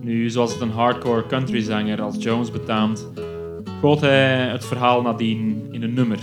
Nu, 0.00 0.30
zoals 0.30 0.52
het 0.52 0.60
een 0.60 0.70
hardcore 0.70 1.26
countryzanger 1.26 2.02
als 2.02 2.16
Jones 2.18 2.50
betaamt, 2.50 3.08
goot 3.80 4.00
hij 4.00 4.48
het 4.48 4.64
verhaal 4.64 5.02
nadien 5.02 5.68
in 5.70 5.82
een 5.82 5.94
nummer. 5.94 6.18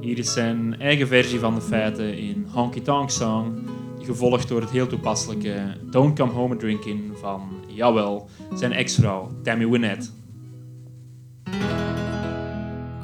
Hier 0.00 0.18
is 0.18 0.32
zijn 0.32 0.80
eigen 0.80 1.06
versie 1.06 1.38
van 1.38 1.54
de 1.54 1.60
feiten 1.60 2.18
in 2.18 2.46
Honky 2.52 2.80
Tonk 2.80 3.10
Song, 3.10 3.66
gevolgd 4.00 4.48
door 4.48 4.60
het 4.60 4.70
heel 4.70 4.86
toepasselijke 4.86 5.76
Don't 5.90 6.18
Come 6.18 6.32
Home 6.32 6.56
Drinking 6.56 7.00
van, 7.14 7.48
jawel, 7.66 8.28
zijn 8.54 8.72
ex-vrouw 8.72 9.30
Tammy 9.42 9.68
Wynette. 9.68 10.21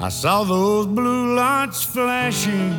I 0.00 0.10
saw 0.10 0.44
those 0.44 0.86
blue 0.86 1.34
lights 1.34 1.82
flashing 1.82 2.72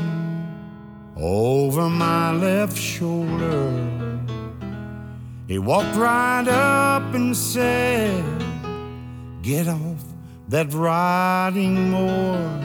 over 1.18 1.90
my 1.90 2.32
left 2.32 2.78
shoulder. 2.78 3.90
He 5.46 5.60
walked 5.60 5.98
right 5.98 6.48
up 6.48 7.14
and 7.14 7.36
said, 7.36 8.24
Get 9.42 9.68
off 9.68 10.02
that 10.48 10.74
riding 10.74 11.92
mower. 11.92 12.62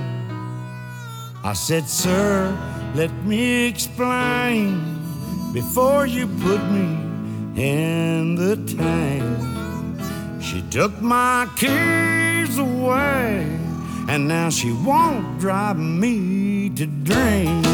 I 1.43 1.53
said, 1.55 1.89
Sir, 1.89 2.57
let 2.95 3.13
me 3.25 3.67
explain 3.67 5.01
before 5.53 6.07
you 6.07 6.29
put 6.29 6.63
me 6.71 6.87
in 7.57 8.37
the 8.37 8.55
tank. 8.77 9.25
She 10.41 10.63
took 10.71 11.03
my 11.03 11.49
keys 11.57 12.57
away, 12.59 13.64
and 14.09 14.29
now 14.29 14.51
she 14.51 14.71
won't 14.73 15.39
drive 15.39 15.79
me 15.79 16.69
to 16.71 16.87
drink. 16.87 17.67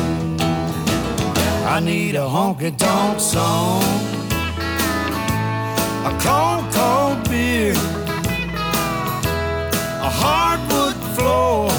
I 1.66 1.80
need 1.82 2.14
a 2.14 2.26
honky 2.36 2.76
tonk 2.76 3.20
song, 3.20 3.82
a 6.04 6.12
cold, 6.20 6.64
cold 6.72 7.28
beer, 7.28 7.74
a 10.08 10.10
hardwood 10.22 10.96
floor, 11.16 11.70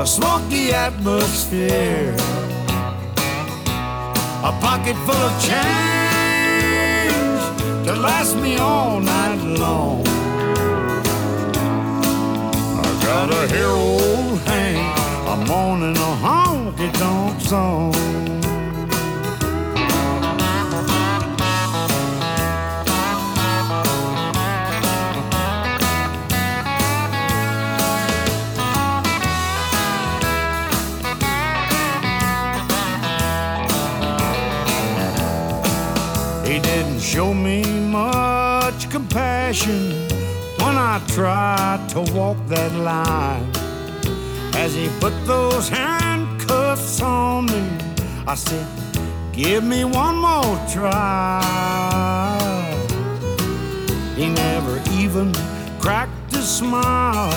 a 0.00 0.06
smoky 0.06 0.72
atmosphere, 0.72 2.14
a 4.42 4.52
pocket 4.60 4.96
full 5.06 5.24
of 5.28 5.34
change 5.42 5.86
to 7.86 7.94
last 7.94 8.36
me 8.36 8.56
all 8.58 9.00
night 9.00 9.42
long. 9.58 10.15
I 13.06 13.08
got 13.08 13.30
a 13.30 13.46
hair 13.54 13.68
old 13.68 14.40
Hank, 14.40 14.98
I'm 15.28 15.46
mourning 15.46 15.96
a 15.96 16.12
honky 16.24 16.92
tonk 16.92 17.40
song. 17.40 17.92
He 36.44 36.58
didn't 36.58 36.98
show 36.98 37.32
me 37.32 37.62
much 37.88 38.90
compassion 38.90 40.05
I 40.88 41.00
tried 41.08 41.88
to 41.90 42.00
walk 42.14 42.36
that 42.46 42.72
line. 42.72 43.50
As 44.54 44.72
he 44.72 44.88
put 45.00 45.12
those 45.26 45.68
handcuffs 45.68 47.02
on 47.02 47.46
me, 47.46 47.68
I 48.24 48.36
said, 48.36 48.64
Give 49.32 49.64
me 49.64 49.82
one 49.82 50.14
more 50.14 50.56
try. 50.70 51.42
He 54.14 54.28
never 54.28 54.80
even 54.92 55.32
cracked 55.80 56.32
a 56.34 56.42
smile 56.42 57.34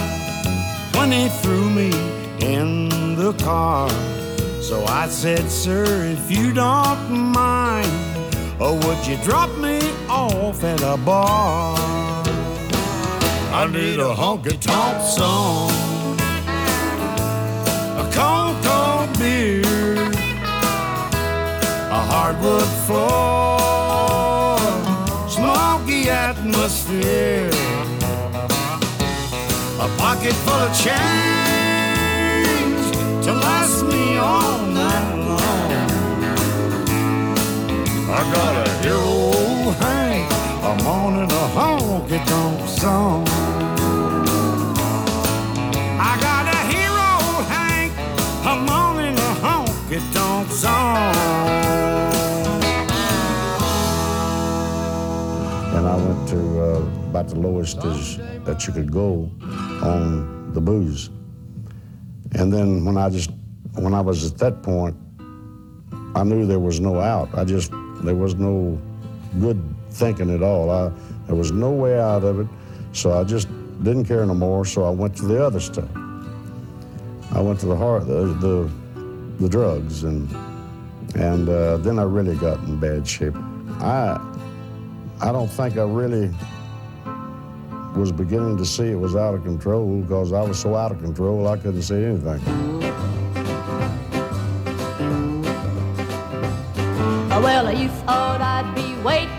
when 0.93 1.12
he 1.12 1.27
threw 1.41 1.71
me 1.71 1.89
in 2.39 3.15
the 3.15 3.33
car. 3.43 3.89
So 4.62 4.85
I 4.85 5.07
said, 5.07 5.49
Sir, 5.49 5.85
if 6.05 6.29
you 6.29 6.53
don't 6.53 7.09
mind, 7.09 7.91
or 8.62 8.75
would 8.75 9.07
you 9.07 9.17
drop 9.23 9.49
me 9.57 9.79
off 10.07 10.63
at 10.63 10.83
a 10.83 10.97
bar? 10.97 11.98
I 13.51 13.65
need 13.65 13.99
a 13.99 14.13
honky 14.13 14.59
tonk 14.62 15.01
song, 15.01 15.71
a 17.97 18.03
cold, 18.13 18.55
cold 18.63 19.09
beer, 19.17 19.63
a 21.89 21.99
hardwood 22.12 22.69
floor, 22.85 24.59
smoky 25.27 26.12
atmosphere, 26.12 27.49
a 29.79 29.88
pocket 29.97 30.35
full 30.45 30.53
of 30.53 30.73
change 30.77 32.05
to 33.25 33.33
last 33.33 33.83
me 33.83 34.17
all 34.17 34.59
night 34.67 35.15
long. 35.27 35.71
I 38.12 38.21
got 38.31 38.67
a 38.67 38.69
hero 38.83 39.38
I'm 40.69 40.86
on 40.86 41.15
in 41.15 41.23
a 41.23 41.45
honky 41.58 42.23
tonk 42.27 42.69
song. 42.69 43.27
I 45.99 46.15
got 46.21 46.45
a 46.45 46.60
hero 46.69 47.12
Hank, 47.49 47.91
I'm 48.45 48.69
on 48.69 49.03
in 49.03 49.15
a 49.15 49.34
honky 49.41 49.99
tonk 50.13 50.51
song. 50.51 51.15
and 55.75 55.88
I 55.88 55.95
went 55.95 56.29
to 56.29 56.38
uh, 56.38 56.77
about 57.10 57.29
the 57.29 57.39
lowest 57.39 57.84
as, 57.84 58.17
that 58.43 58.67
you 58.67 58.73
could 58.73 58.91
go 58.91 59.32
on 59.82 60.53
the 60.53 60.62
booze. 60.62 61.10
And 62.34 62.53
then 62.53 62.86
when 62.86 62.95
I 62.95 63.10
just 63.10 63.32
when 63.73 63.95
I 63.95 64.01
was 64.01 64.32
at 64.32 64.38
that 64.38 64.62
point, 64.62 64.95
I 66.13 66.23
knew 66.23 66.45
there 66.45 66.60
was 66.60 66.79
no 66.79 66.99
out. 66.99 67.29
I 67.34 67.43
just 67.43 67.71
there 68.03 68.13
was 68.13 68.36
no 68.36 68.79
good 69.39 69.60
thinking 69.91 70.30
at 70.30 70.41
all. 70.43 70.69
I, 70.69 70.91
there 71.28 71.36
was 71.36 71.52
no 71.52 71.71
way 71.71 71.99
out 71.99 72.23
of 72.23 72.39
it, 72.39 72.47
so 72.93 73.19
I 73.19 73.23
just 73.23 73.47
didn't 73.84 74.06
care 74.06 74.25
no 74.25 74.34
more. 74.34 74.65
So 74.65 74.84
I 74.84 74.89
went 74.89 75.15
to 75.17 75.25
the 75.25 75.43
other 75.43 75.60
stuff. 75.60 75.89
I 77.32 77.41
went 77.41 77.60
to 77.60 77.67
the 77.67 77.75
heart, 77.75 78.08
the 78.08 78.25
the, 78.25 78.71
the 79.39 79.49
drugs, 79.49 80.04
and 80.04 80.30
and 81.15 81.49
uh, 81.49 81.78
then 81.78 81.99
I 81.99 82.04
really 82.04 82.36
got 82.36 82.60
in 82.60 82.80
bad 82.80 83.08
shape. 83.08 83.36
I 83.80 84.19
I 85.21 85.32
don't 85.32 85.49
think 85.49 85.78
I 85.78 85.84
really 85.84 86.32
was 87.95 88.12
beginning 88.12 88.58
to 88.58 88.65
see 88.65 88.86
it 88.86 88.99
was 88.99 89.15
out 89.15 89.34
of 89.34 89.43
control 89.43 90.02
because 90.02 90.32
I 90.32 90.41
was 90.41 90.60
so 90.60 90.75
out 90.75 90.91
of 90.91 91.02
control 91.02 91.47
I 91.47 91.58
couldn't 91.58 91.82
see 91.82 92.04
anything. 92.04 92.39
Well, 97.41 97.73
you 97.73 97.89
thought 97.89 98.41
I'd 98.41 98.73
be 98.75 98.95
waiting 99.02 99.38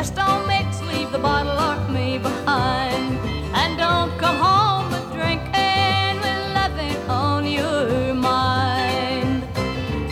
just 0.00 0.14
don't 0.14 0.46
mix. 0.46 0.80
Leave 0.80 1.12
the 1.12 1.18
bottle 1.18 1.58
or 1.68 1.76
me 1.92 2.16
behind. 2.16 3.18
And 3.60 3.76
don't 3.76 4.12
come 4.18 4.38
home 4.48 4.86
with 4.92 5.06
drinking 5.12 6.12
with 6.24 6.42
loving 6.58 7.00
on 7.24 7.44
your 7.46 8.14
mind. 8.14 9.42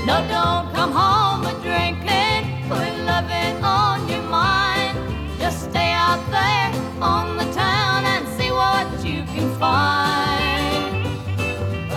No, 0.09 0.16
don't 0.37 0.66
come 0.77 0.92
home 0.92 1.40
with 1.46 1.59
drinking 1.62 2.68
with 2.68 2.96
loving 3.11 3.57
on 3.64 4.07
your 4.12 4.27
mind. 4.40 4.94
Just 5.38 5.70
stay 5.70 5.92
out 6.07 6.22
there 6.37 6.70
on 7.01 7.38
the 7.38 7.48
town 7.64 8.05
and 8.12 8.29
see 8.37 8.51
what 8.51 8.87
you 9.09 9.22
can 9.33 9.48
find. 9.64 11.01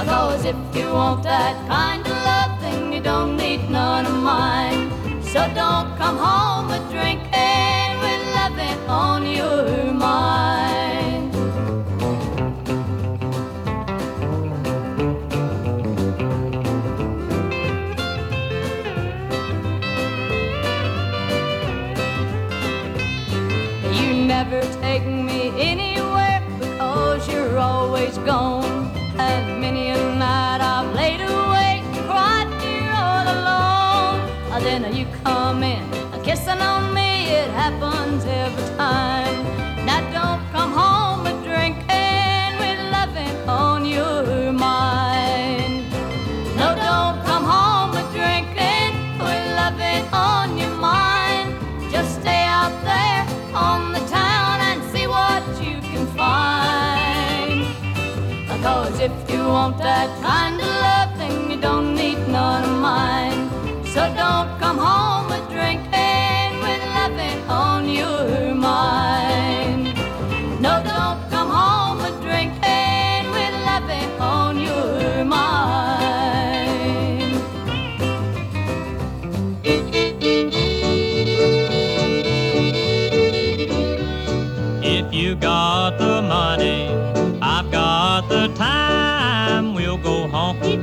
Cause 0.07 0.45
if 0.45 0.55
you 0.73 0.87
want 0.93 1.23
that 1.23 1.55
kind 1.67 2.03
of 2.11 2.17
love, 2.29 2.93
you 2.93 3.01
don't 3.01 3.35
need 3.35 3.69
none 3.69 4.05
of 4.05 4.17
mine. 4.23 4.83
So 5.33 5.39
don't 5.61 5.89
come 5.97 6.17
home 6.17 6.67
with 6.69 6.89
drinking 6.89 7.50
on 8.87 9.25
your 9.25 9.93
mind. 9.93 11.33
You 23.93 24.25
never 24.25 24.61
take 24.81 25.05
me 25.05 25.51
anywhere 25.57 26.41
because 26.59 27.27
you're 27.31 27.57
always 27.59 28.17
gone. 28.19 28.89
And 29.17 29.61
many 29.61 29.89
a 29.89 29.97
night 30.15 30.61
I've 30.61 30.93
laid 30.95 31.21
awake, 31.21 31.83
cried 32.07 32.49
here 32.61 32.91
all 32.93 33.25
alone. 33.37 34.61
Then 34.63 34.95
you 34.95 35.07
come 35.23 35.63
in, 35.63 35.83
kissing 36.23 36.61
on 36.61 36.90
happens 37.61 38.25
every 38.25 38.67
time. 38.75 39.37
Now 39.85 40.01
don't 40.17 40.43
come 40.55 40.71
home 40.81 41.19
with 41.25 41.39
drinking, 41.49 42.51
with 42.61 42.79
loving 42.97 43.37
on 43.47 43.85
your 43.85 44.51
mind. 44.51 45.83
No, 46.59 46.67
don't 46.87 47.17
come 47.29 47.45
home 47.55 47.89
with 47.95 48.09
drinking, 48.17 48.91
with 49.25 49.45
loving 49.61 50.03
on 50.11 50.57
your 50.61 50.75
mind. 50.91 51.49
Just 51.93 52.11
stay 52.21 52.43
out 52.59 52.75
there 52.91 53.21
on 53.53 53.93
the 53.95 54.03
town 54.21 54.55
and 54.69 54.77
see 54.91 55.05
what 55.05 55.43
you 55.65 55.77
can 55.91 56.05
find. 56.21 57.59
Cause 58.65 58.99
if 59.07 59.13
you 59.31 59.41
want 59.55 59.77
that 59.77 60.09
kind 60.29 60.55
of 60.65 60.71
love, 60.87 61.11
then 61.19 61.51
you 61.51 61.57
don't 61.67 61.93
need 61.93 62.19
none 62.27 62.63
of 62.71 62.77
mine. 62.89 63.41
So 63.93 64.01
don't 64.21 64.49
come 64.63 64.79
home 64.79 65.20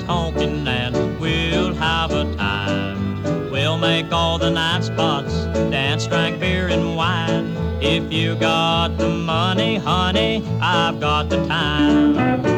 tonkin' 0.08 0.66
and 0.66 1.20
we'll 1.20 1.74
have 1.74 2.12
a 2.12 2.24
time. 2.36 3.50
We'll 3.50 3.76
make 3.76 4.10
all 4.10 4.38
the 4.38 4.50
night 4.50 4.84
spots, 4.84 5.44
dance, 5.70 6.06
drink 6.06 6.40
beer 6.40 6.68
and 6.68 6.96
wine. 6.96 7.54
If 7.82 8.10
you 8.10 8.34
got 8.34 8.96
the 8.96 9.10
money, 9.10 9.76
honey, 9.76 10.42
I've 10.62 10.98
got 10.98 11.28
the 11.28 11.46
time. 11.46 12.57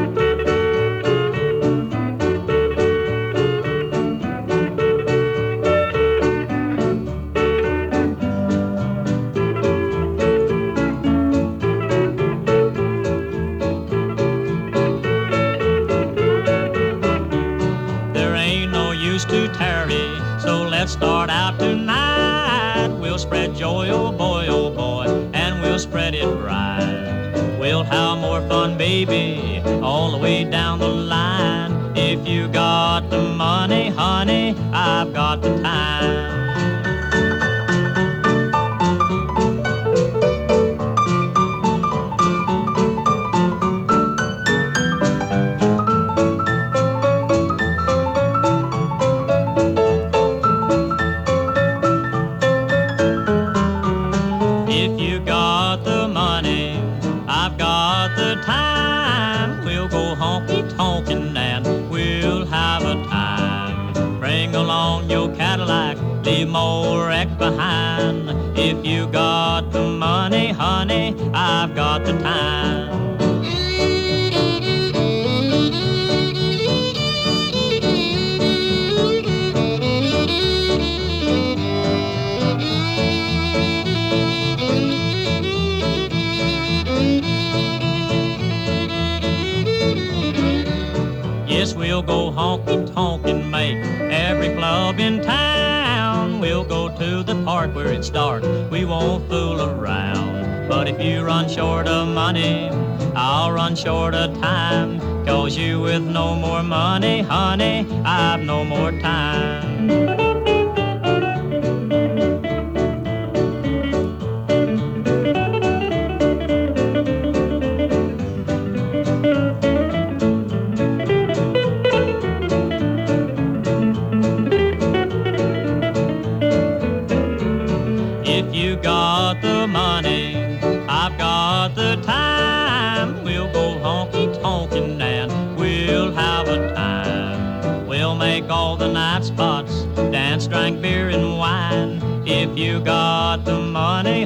Short 103.80 104.14
of 104.14 104.38
time. 104.40 105.00
Cause 105.24 105.56
you 105.56 105.80
with 105.80 106.02
no 106.02 106.34
more 106.34 106.62
money, 106.62 107.22
honey, 107.22 107.86
I've 108.04 108.40
no 108.40 108.62
more 108.62 108.92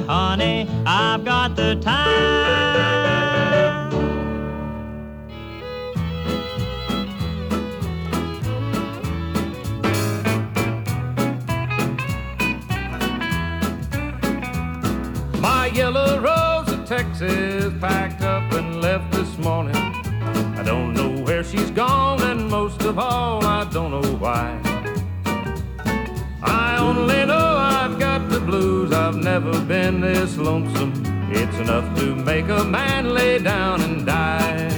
honey, 0.05 0.67
I've 0.85 1.23
got 1.23 1.55
the 1.55 1.75
time. 1.75 2.94
Never 29.41 29.59
been 29.65 29.99
this 29.99 30.37
lonesome. 30.37 30.93
It's 31.29 31.57
enough 31.57 31.87
to 31.99 32.15
make 32.15 32.47
a 32.47 32.63
man 32.63 33.13
lay 33.13 33.37
down 33.37 33.81
and 33.81 34.05
die. 34.05 34.69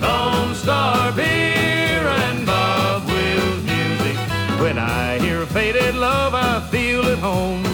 Lone 0.00 0.54
Star 0.54 1.10
beer 1.10 2.04
and 2.22 2.46
Bob 2.46 3.04
Wills 3.08 3.64
music. 3.64 4.16
When 4.60 4.78
I 4.78 5.18
hear 5.18 5.44
faded 5.46 5.96
love, 5.96 6.32
I 6.34 6.60
feel 6.70 7.02
at 7.06 7.18
home. 7.18 7.64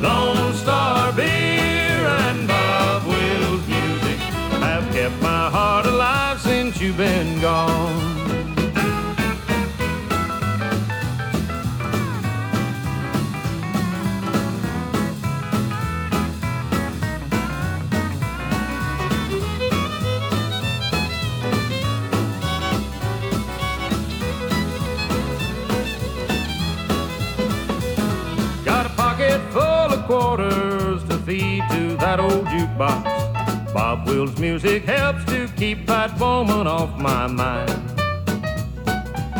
Lone 0.00 0.54
Star 0.54 1.12
beer 1.12 2.00
and 2.24 2.48
Bob 2.48 3.06
Wills 3.06 3.66
music 3.68 4.18
have 4.66 4.90
kept 4.90 5.20
my 5.20 5.50
heart 5.50 5.84
alive 5.84 6.40
since 6.40 6.80
you've 6.80 6.96
been 6.96 7.42
gone. 7.42 7.91
Wills' 34.12 34.38
music 34.38 34.84
helps 34.84 35.24
to 35.24 35.48
keep 35.56 35.86
that 35.86 36.18
woman 36.20 36.66
off 36.66 37.00
my 37.00 37.26
mind. 37.26 37.70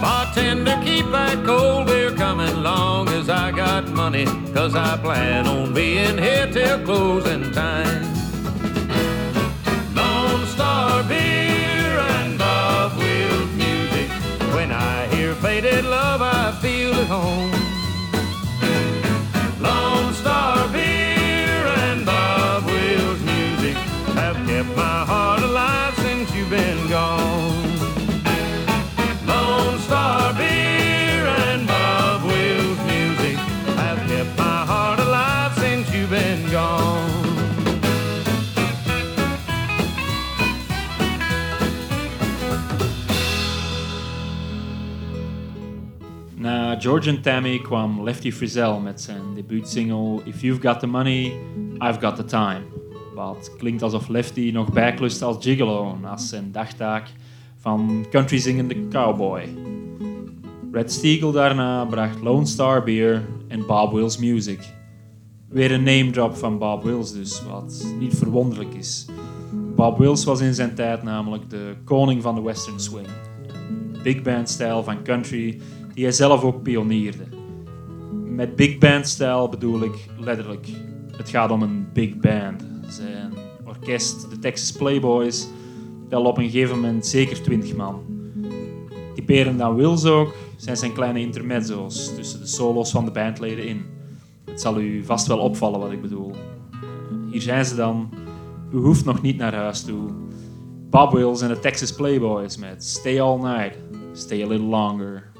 Bartender, 0.01 0.81
keep 0.83 1.05
that 1.11 1.45
cold 1.45 1.89
beer 1.89 2.11
coming 2.13 2.63
long 2.63 3.07
as 3.11 3.29
I 3.29 3.51
got 3.51 3.87
money, 3.89 4.25
cause 4.55 4.75
I 4.75 4.97
plan 4.97 5.47
on 5.47 5.75
being 5.75 6.17
here 6.17 6.51
till 6.51 6.83
closing 6.87 7.53
time. 7.53 8.03
Lone 9.95 10.47
Star 10.47 11.03
beer 11.05 11.93
and 12.17 12.39
Bob 12.39 12.97
Wills 12.97 13.53
music. 13.53 14.09
When 14.55 14.73
I 14.73 15.07
hear 15.15 15.35
faded 15.35 15.85
love, 15.85 16.23
I 16.23 16.51
feel 16.63 16.95
at 16.95 17.09
home. 17.09 17.62
George 46.83 47.21
Tammy 47.21 47.59
kwam 47.59 48.03
Lefty 48.03 48.33
Frizzell 48.33 48.81
met 48.81 49.01
zijn 49.01 49.23
debuutsingle 49.35 50.21
If 50.25 50.41
You've 50.41 50.61
Got 50.61 50.81
the 50.81 50.87
Money, 50.87 51.33
I've 51.79 52.01
Got 52.01 52.17
the 52.17 52.25
Time. 52.25 52.61
Wat 53.15 53.53
klinkt 53.59 53.83
alsof 53.83 54.09
Lefty 54.09 54.51
nog 54.53 54.73
bijklust 54.73 55.23
als 55.23 55.37
gigolo 55.41 55.97
naast 56.01 56.29
zijn 56.29 56.53
dagtaak 56.53 57.09
van 57.57 58.07
country 58.11 58.39
zingende 58.39 58.89
cowboy. 58.89 59.49
Red 60.73 60.93
Steagle 60.93 61.33
daarna 61.33 61.85
bracht 61.85 62.23
Lone 62.23 62.47
Star 62.47 62.85
Beer 62.85 63.29
en 63.49 63.67
Bob 63.67 63.93
Wills 63.93 64.19
Music. 64.19 64.61
Weer 65.49 65.73
een 65.73 65.83
name 65.83 66.11
drop 66.11 66.37
van 66.37 66.59
Bob 66.59 66.83
Wills 66.85 67.13
dus, 67.13 67.43
wat 67.45 67.87
niet 67.99 68.15
verwonderlijk 68.15 68.75
is. 68.75 69.07
Bob 69.77 69.99
Wills 69.99 70.25
was 70.25 70.41
in 70.41 70.55
zijn 70.55 70.75
tijd 70.75 71.03
namelijk 71.03 71.51
de 71.51 71.75
koning 71.85 72.23
van 72.23 72.35
de 72.35 72.43
western 72.43 72.81
swing. 72.81 73.09
Big 74.03 74.23
band 74.23 74.49
stijl 74.49 74.83
van 74.83 75.03
country 75.03 75.61
die 75.95 76.05
hij 76.05 76.13
zelf 76.13 76.43
ook 76.43 76.63
pionierde. 76.63 77.25
Met 78.25 78.57
big 78.57 78.79
band 78.79 79.09
stijl 79.09 79.49
bedoel 79.49 79.83
ik 79.83 80.09
letterlijk, 80.19 80.67
het 81.17 81.29
gaat 81.29 81.51
om 81.51 81.63
een 81.63 81.87
big 81.93 82.17
band. 82.17 82.65
Zijn 82.89 83.33
orkest, 83.65 84.31
de 84.31 84.39
Texas 84.39 84.73
Playboys, 84.73 85.49
telde 86.09 86.29
op 86.29 86.39
een 86.39 86.51
gegeven 86.51 86.81
moment 86.81 87.07
zeker 87.07 87.43
20 87.43 87.77
man. 87.77 88.03
Typerend 89.15 89.59
dan 89.59 89.75
Wills 89.75 90.05
ook 90.05 90.35
zijn 90.57 90.77
zijn 90.77 90.93
kleine 90.93 91.21
intermezzo's 91.21 92.15
tussen 92.15 92.41
de 92.41 92.47
solo's 92.47 92.91
van 92.91 93.05
de 93.05 93.11
bandleden 93.11 93.67
in. 93.67 93.85
Het 94.45 94.61
zal 94.61 94.81
u 94.81 95.05
vast 95.05 95.27
wel 95.27 95.39
opvallen 95.39 95.81
wat 95.81 95.93
ik 95.93 96.03
bedoel. 96.03 96.33
Hier 97.31 97.41
zijn 97.41 97.65
ze 97.65 97.75
dan. 97.75 98.11
U 98.73 98.77
hoeft 98.77 99.05
nog 99.05 99.23
niet 99.23 99.37
naar 99.37 99.55
huis 99.55 99.83
toe. 99.83 100.11
Bob 100.91 101.13
Wills 101.13 101.41
en 101.41 101.49
de 101.49 101.59
Texas 101.59 101.93
Playboys 101.95 102.57
met 102.57 102.85
Stay 102.85 103.21
All 103.21 103.39
Night, 103.39 103.79
Stay 104.13 104.43
a 104.43 104.47
Little 104.47 104.67
Longer. 104.67 105.32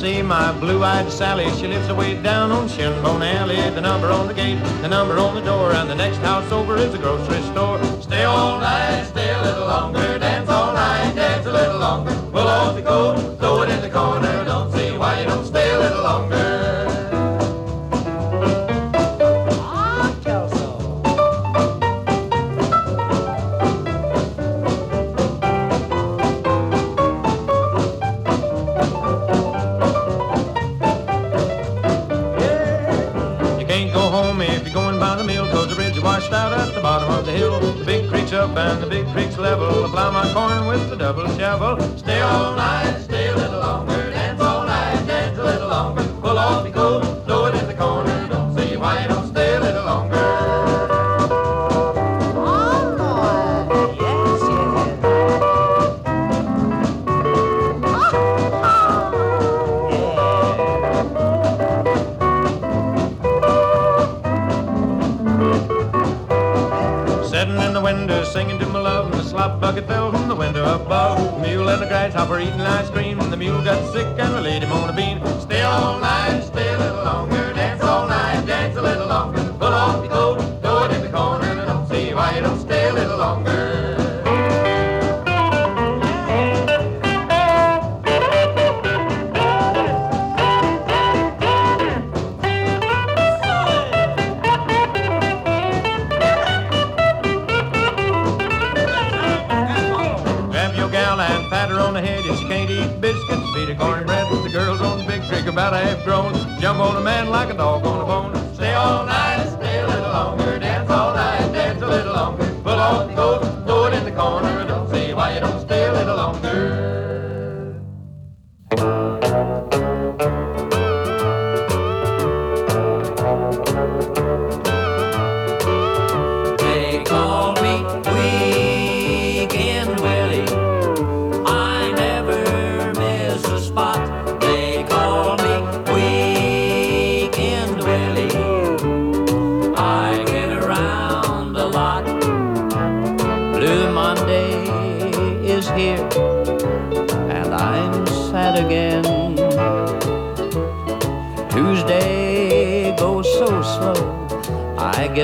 See 0.00 0.22
my 0.22 0.50
blue-eyed 0.58 1.12
Sally. 1.12 1.50
She 1.56 1.66
lives 1.66 1.88
away 1.90 2.14
down 2.22 2.50
on 2.50 2.68
Shinbone 2.68 3.22
Alley. 3.22 3.60
The 3.74 3.82
number 3.82 4.06
on 4.06 4.26
the 4.28 4.32
gate, 4.32 4.58
the 4.80 4.88
number 4.88 5.18
on 5.18 5.34
the 5.34 5.42
door, 5.42 5.72
and 5.72 5.90
the 5.90 5.94
next 5.94 6.16
house 6.18 6.50
over 6.50 6.76
is 6.76 6.94
a 6.94 6.98
grocery 6.98 7.42
store. 7.52 7.78
Stay 8.00 8.24
all 8.24 8.58
night, 8.58 9.04
stay 9.04 9.30
a 9.30 9.42
little 9.42 9.66
longer, 9.66 10.18
dance 10.18 10.48
all 10.48 10.72
night, 10.72 11.14
dance 11.14 11.44
a 11.44 11.52
little 11.52 11.78
longer. 11.78 12.14
Pull 12.32 12.48
off 12.48 12.76
the 12.76 12.82
coat, 12.82 13.36
throw 13.38 13.60
it 13.62 13.68
in 13.68 13.82
the 13.82 13.90
corner. 13.90 14.44
Don't 14.46 14.72
see 14.72 14.96
why 14.96 15.20
you 15.20 15.26
don't 15.26 15.44
stay 15.44 15.70
a 15.70 15.78
little 15.78 16.02
longer. 16.02 16.49
With 40.70 40.88
the 40.88 40.94
double 40.94 41.26
shovel. 41.36 41.99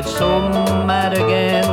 Get 0.03 0.05
so 0.05 0.41
mad 0.87 1.15
again. 1.15 1.65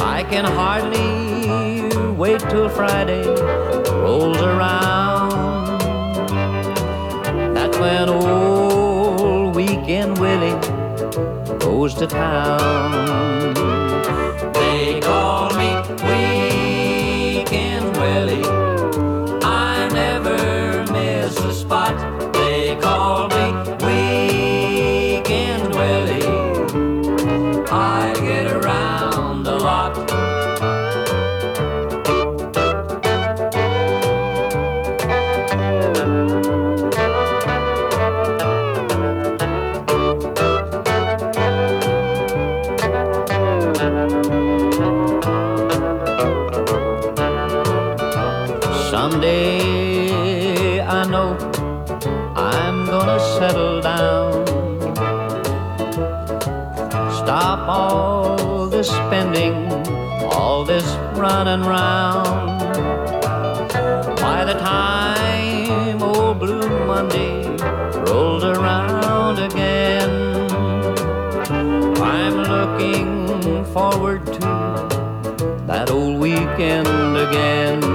I 0.00 0.24
can 0.28 0.44
hardly 0.44 2.12
wait 2.16 2.40
till 2.50 2.68
Friday 2.68 3.24
rolls 4.02 4.38
around. 4.38 5.78
That's 7.54 7.78
when 7.78 8.08
old 8.08 9.54
weekend 9.54 10.18
Willie 10.18 10.58
goes 11.60 11.94
to 11.94 12.08
town. 12.08 13.54
They 14.54 14.98
call 15.00 15.54
me 15.54 15.68
Weekend 16.02 16.43
running 61.24 61.66
round. 61.66 62.60
By 64.20 64.44
the 64.44 64.52
time 64.60 66.02
old 66.02 66.38
Blue 66.38 66.84
Monday 66.84 67.46
rolls 68.06 68.44
around 68.44 69.38
again, 69.38 70.10
I'm 71.98 72.36
looking 72.54 73.64
forward 73.72 74.26
to 74.34 74.50
that 75.66 75.90
old 75.90 76.20
weekend 76.20 77.16
again. 77.16 77.93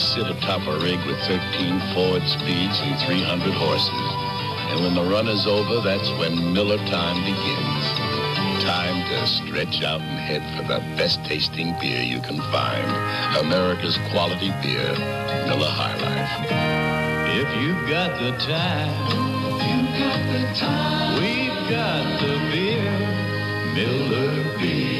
You 0.00 0.06
sit 0.06 0.30
atop 0.30 0.66
a 0.66 0.78
rig 0.78 0.98
with 1.04 1.18
13 1.26 1.80
Ford 1.92 2.22
speeds 2.22 2.80
and 2.80 2.98
300 3.04 3.52
horses. 3.52 4.08
And 4.72 4.80
when 4.82 4.94
the 4.94 5.02
run 5.02 5.28
is 5.28 5.46
over, 5.46 5.80
that's 5.82 6.08
when 6.12 6.54
Miller 6.54 6.78
time 6.86 7.20
begins. 7.20 7.84
Time 8.64 9.04
to 9.10 9.26
stretch 9.26 9.82
out 9.82 10.00
and 10.00 10.18
head 10.18 10.42
for 10.56 10.66
the 10.68 10.78
best 10.96 11.22
tasting 11.24 11.74
beer 11.80 12.02
you 12.02 12.20
can 12.20 12.38
find. 12.50 12.86
America's 13.44 13.98
quality 14.10 14.50
beer, 14.62 14.92
Miller 15.46 15.68
High 15.68 15.96
Life. 16.00 16.32
If 17.36 17.48
you've 17.60 17.88
got 17.90 18.18
the 18.20 18.32
time, 18.38 18.94
you've 19.68 19.98
got 20.00 20.20
the 20.32 20.42
time. 20.58 21.20
We've 21.20 21.68
got 21.68 22.20
the 22.22 22.38
beer, 22.52 22.90
Miller 23.74 24.58
beer. 24.58 24.99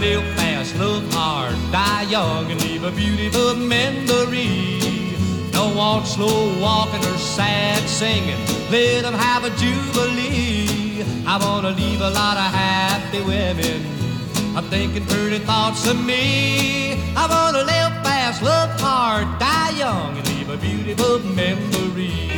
Live 0.00 0.24
fast, 0.36 0.76
love 0.76 1.12
hard, 1.12 1.54
die 1.72 2.02
young, 2.10 2.50
and 2.50 2.60
leave 2.62 2.84
a 2.84 2.90
beautiful 2.90 3.54
memory. 3.54 4.80
Don't 5.52 5.74
want 5.74 6.06
slow 6.06 6.58
walking 6.60 7.00
or 7.00 7.18
sad 7.18 7.88
singing. 7.88 8.38
Let 8.70 9.04
'em 9.04 9.14
have 9.14 9.44
a 9.44 9.50
jubilee. 9.62 11.04
I 11.26 11.38
wanna 11.38 11.70
leave 11.70 12.00
a 12.00 12.10
lot 12.10 12.36
of 12.36 12.48
happy 12.52 13.20
women. 13.20 13.80
I'm 14.56 14.64
thinking 14.70 15.04
pretty 15.06 15.38
thoughts 15.38 15.86
of 15.86 15.96
me. 16.04 16.94
I 17.16 17.26
wanna 17.26 17.62
live 17.64 17.92
fast, 18.04 18.42
love 18.42 18.80
hard, 18.80 19.26
die 19.38 19.72
young, 19.78 20.18
and 20.18 20.26
leave 20.28 20.50
a 20.50 20.56
beautiful 20.56 21.20
memory. 21.20 22.35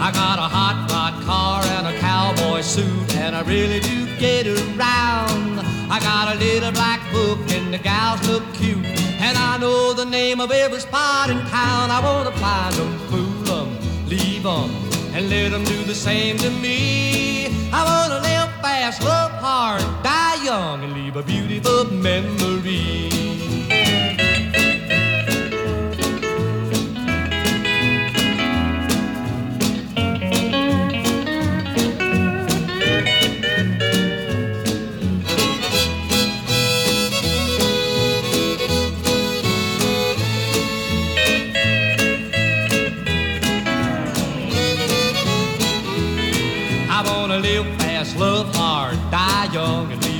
I 0.00 0.10
got 0.10 0.38
a 0.38 0.48
hot 0.56 0.90
rod 0.90 1.14
car 1.24 1.62
and 1.76 1.86
a 1.86 1.98
cowboy 1.98 2.60
suit, 2.62 3.16
and 3.16 3.36
I 3.36 3.42
really 3.42 3.80
do 3.80 4.06
get 4.18 4.46
around. 4.46 5.60
I 5.90 6.00
got 6.00 6.34
a 6.34 6.38
little 6.38 6.72
black 6.72 7.00
book, 7.12 7.38
and 7.50 7.72
the 7.72 7.78
gals 7.78 8.26
look 8.28 8.44
cute, 8.54 8.86
and 9.20 9.36
I 9.36 9.58
know 9.58 9.92
the 9.92 10.04
name 10.04 10.40
of 10.40 10.50
every 10.50 10.80
spot 10.80 11.30
in 11.30 11.38
town. 11.46 11.90
I 11.90 12.00
wanna 12.00 12.32
find 12.32 12.74
'em, 12.74 12.98
fool 13.10 13.58
'em, 13.58 13.68
leave 14.08 14.46
'em, 14.46 14.70
and 15.14 15.28
let 15.28 15.52
'em 15.52 15.64
do 15.64 15.84
the 15.84 15.94
same 15.94 16.38
to 16.38 16.50
me. 16.50 17.46
I 17.72 17.84
wanna 17.84 18.20
live 18.20 18.50
fast, 18.62 19.02
love 19.02 19.32
hard, 19.40 19.82
die 20.02 20.38
young, 20.44 20.82
and 20.84 20.92
leave 20.94 21.16
a 21.16 21.22
beautiful 21.22 21.84
memory. 21.92 23.11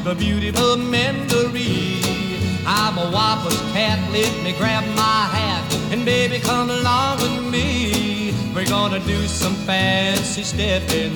Leave 0.02 0.12
a 0.12 0.18
beautiful 0.18 0.76
memory. 0.76 2.00
I'm 2.66 2.98
a 2.98 3.10
whopper's 3.10 3.60
cat, 3.72 3.98
let 4.10 4.42
me 4.42 4.52
grab 4.52 4.84
my 4.96 5.26
hat, 5.30 5.92
and 5.92 6.04
baby, 6.04 6.40
come 6.40 6.70
along 6.70 7.20
with 7.20 7.52
me. 7.52 8.34
We're 8.54 8.66
gonna 8.66 9.00
do 9.00 9.26
some 9.26 9.54
fancy 9.66 10.42
stepping. 10.42 11.12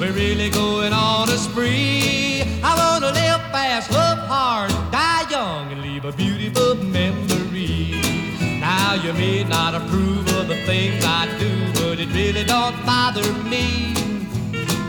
We're 0.00 0.12
really 0.12 0.50
going 0.50 0.92
on 0.92 1.28
a 1.28 1.38
spree. 1.38 2.42
I 2.62 2.74
wanna 2.76 3.12
live 3.12 3.40
fast, 3.52 3.90
love 3.92 4.18
hard, 4.26 4.70
die 4.90 5.26
young, 5.30 5.72
and 5.72 5.82
leave 5.82 6.04
a 6.04 6.12
beautiful 6.12 6.74
memory. 6.76 8.00
Now 8.60 8.94
you 8.94 9.12
may 9.12 9.44
not 9.44 9.74
approve 9.74 10.26
of 10.38 10.48
the 10.48 10.56
things 10.66 11.04
I 11.04 11.26
do, 11.38 11.72
but 11.74 12.00
it 12.00 12.08
really 12.12 12.44
don't 12.44 12.74
bother 12.84 13.32
me. 13.44 13.94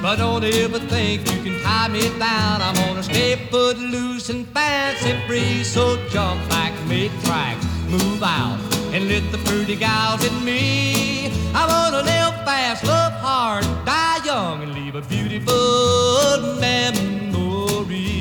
But 0.02 0.16
don't 0.16 0.46
ever 0.46 0.80
think 0.80 1.30
you 1.30 1.44
can 1.44 1.62
tie 1.62 1.90
me 1.90 2.02
down. 2.18 2.62
I'm 2.62 2.74
gonna 2.76 3.04
stay 3.04 3.36
foot 3.52 3.78
loose 3.78 4.30
and 4.30 4.48
fancy 4.48 5.14
free. 5.28 5.64
So 5.64 5.98
jump 6.10 6.40
back, 6.50 6.74
make 6.88 7.12
tracks, 7.24 7.66
move 7.90 8.24
out, 8.24 8.58
and 8.94 9.10
let 9.10 9.30
the 9.34 9.40
pretty 9.40 9.76
gals 9.76 10.24
in 10.24 10.46
me. 10.46 11.32
I 11.54 11.68
wanna 11.68 12.02
live 12.04 12.34
fast, 12.46 12.86
love 12.86 13.14
hard, 13.14 13.66
die 13.86 14.20
young, 14.24 14.64
and 14.64 14.74
leave 14.74 14.96
a 14.96 15.02
beautiful 15.02 16.56
memory. 16.62 18.19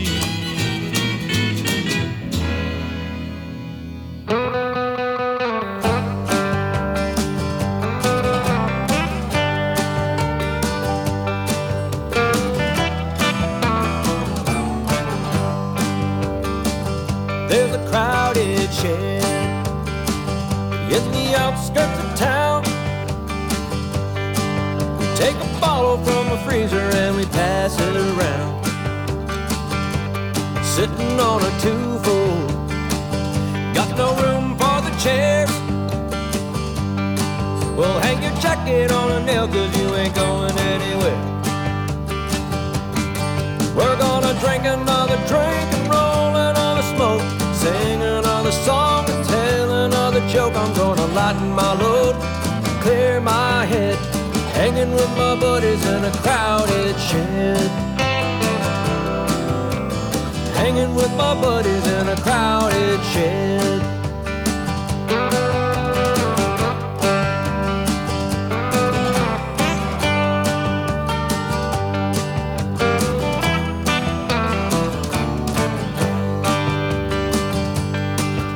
In 20.90 21.04
the 21.12 21.34
outskirts 21.36 21.98
of 22.02 22.16
town. 22.16 22.62
We 24.98 25.06
take 25.16 25.36
a 25.36 25.60
bottle 25.60 25.98
from 25.98 26.32
a 26.32 26.38
freezer 26.44 26.88
and 27.02 27.16
we 27.16 27.26
pass 27.26 27.78
it 27.78 27.96
around. 27.96 28.64
Sitting 30.64 31.20
on 31.20 31.42
a 31.42 31.52
two-fold, 31.60 32.48
got 33.74 33.90
no 33.96 34.16
room 34.22 34.56
for 34.56 34.80
the 34.80 34.94
chairs. 35.04 35.50
Well, 37.76 38.00
hang 38.00 38.22
your 38.22 38.34
jacket 38.40 38.90
on 38.90 39.12
a 39.12 39.20
nail 39.24 39.46
cause 39.46 39.76
you 39.78 39.94
ain't 39.94 40.14
going 40.14 40.56
anywhere. 40.58 41.20
We're 43.76 43.98
gonna 43.98 44.34
drink 44.40 44.64
another 44.64 45.18
drink 45.28 45.68
and 45.76 45.84
roll 45.92 46.34
another 46.34 46.82
smoke. 46.94 47.22
Sing 47.54 48.00
another 48.00 48.52
song 48.52 48.97
joke. 50.28 50.54
I'm 50.56 50.74
gonna 50.74 51.06
lighten 51.06 51.50
my 51.52 51.72
load, 51.72 52.14
clear 52.82 53.20
my 53.20 53.64
head. 53.64 53.96
Hanging 54.52 54.92
with 54.92 55.10
my 55.16 55.34
buddies 55.40 55.84
in 55.86 56.04
a 56.04 56.10
crowded 56.22 56.96
shed. 56.98 57.70
Hanging 60.54 60.94
with 60.94 61.12
my 61.16 61.34
buddies 61.40 61.86
in 61.86 62.08
a 62.08 62.16
crowded 62.16 63.00
shed. 63.12 63.82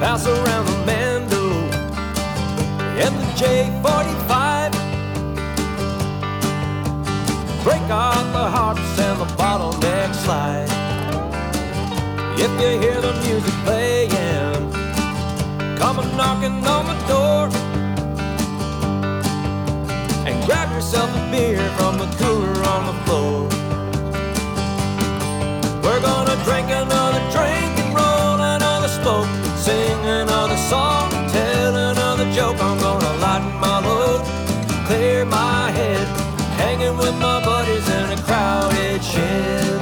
Bounce 0.01 0.27
around 0.27 0.62
and 3.05 3.15
the 3.19 3.29
J45. 3.41 4.73
Break 7.65 7.87
out 7.91 8.27
the 8.33 8.47
harps 8.55 8.99
and 8.99 9.21
the 9.21 9.31
bottleneck 9.41 10.15
slide. 10.15 10.71
If 12.39 12.51
you 12.61 12.71
hear 12.83 13.01
the 13.01 13.13
music 13.25 13.55
playing, 13.65 14.63
come 15.79 15.99
a 15.99 16.05
knocking 16.17 16.65
on 16.77 16.85
the 16.93 16.99
door 17.13 17.45
and 20.27 20.35
grab 20.47 20.71
yourself 20.73 21.11
a 21.11 21.31
beer 21.33 21.63
from 21.79 21.99
the 21.99 22.09
cooler 22.19 22.57
on 22.75 22.83
the 22.91 22.97
floor. 23.05 23.49
We're 25.83 26.01
gonna 26.01 26.37
drink 26.45 26.69
another 26.71 27.22
clear 35.23 35.31
my 35.31 35.71
head, 35.71 36.07
hanging 36.57 36.97
with 36.97 37.15
my 37.21 37.45
buddies 37.45 37.89
in 37.89 38.19
a 38.19 38.23
crowded 38.23 39.03
shed. 39.03 39.81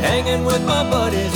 Hanging 0.00 0.44
with 0.44 0.64
my 0.64 0.88
buddies 0.90 1.34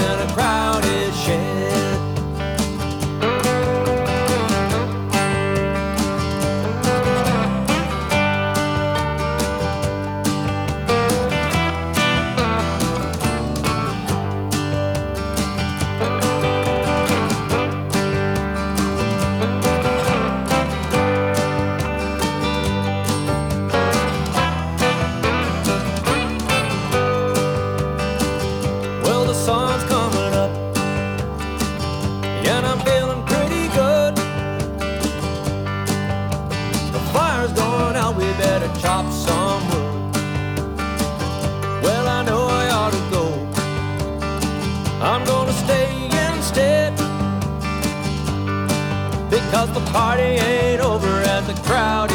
party 49.97 50.23
ain't 50.23 50.83
over 50.83 51.23
at 51.23 51.47
the 51.47 51.55
crowded 51.63 52.06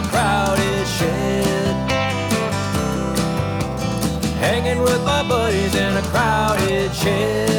a 0.00 0.08
crowded 0.08 0.86
shed. 0.86 1.90
Hanging 4.38 4.80
with 4.82 5.02
my 5.04 5.22
buddies 5.28 5.74
in 5.74 5.96
a 5.96 6.02
crowded 6.02 6.94
shed. 6.94 7.49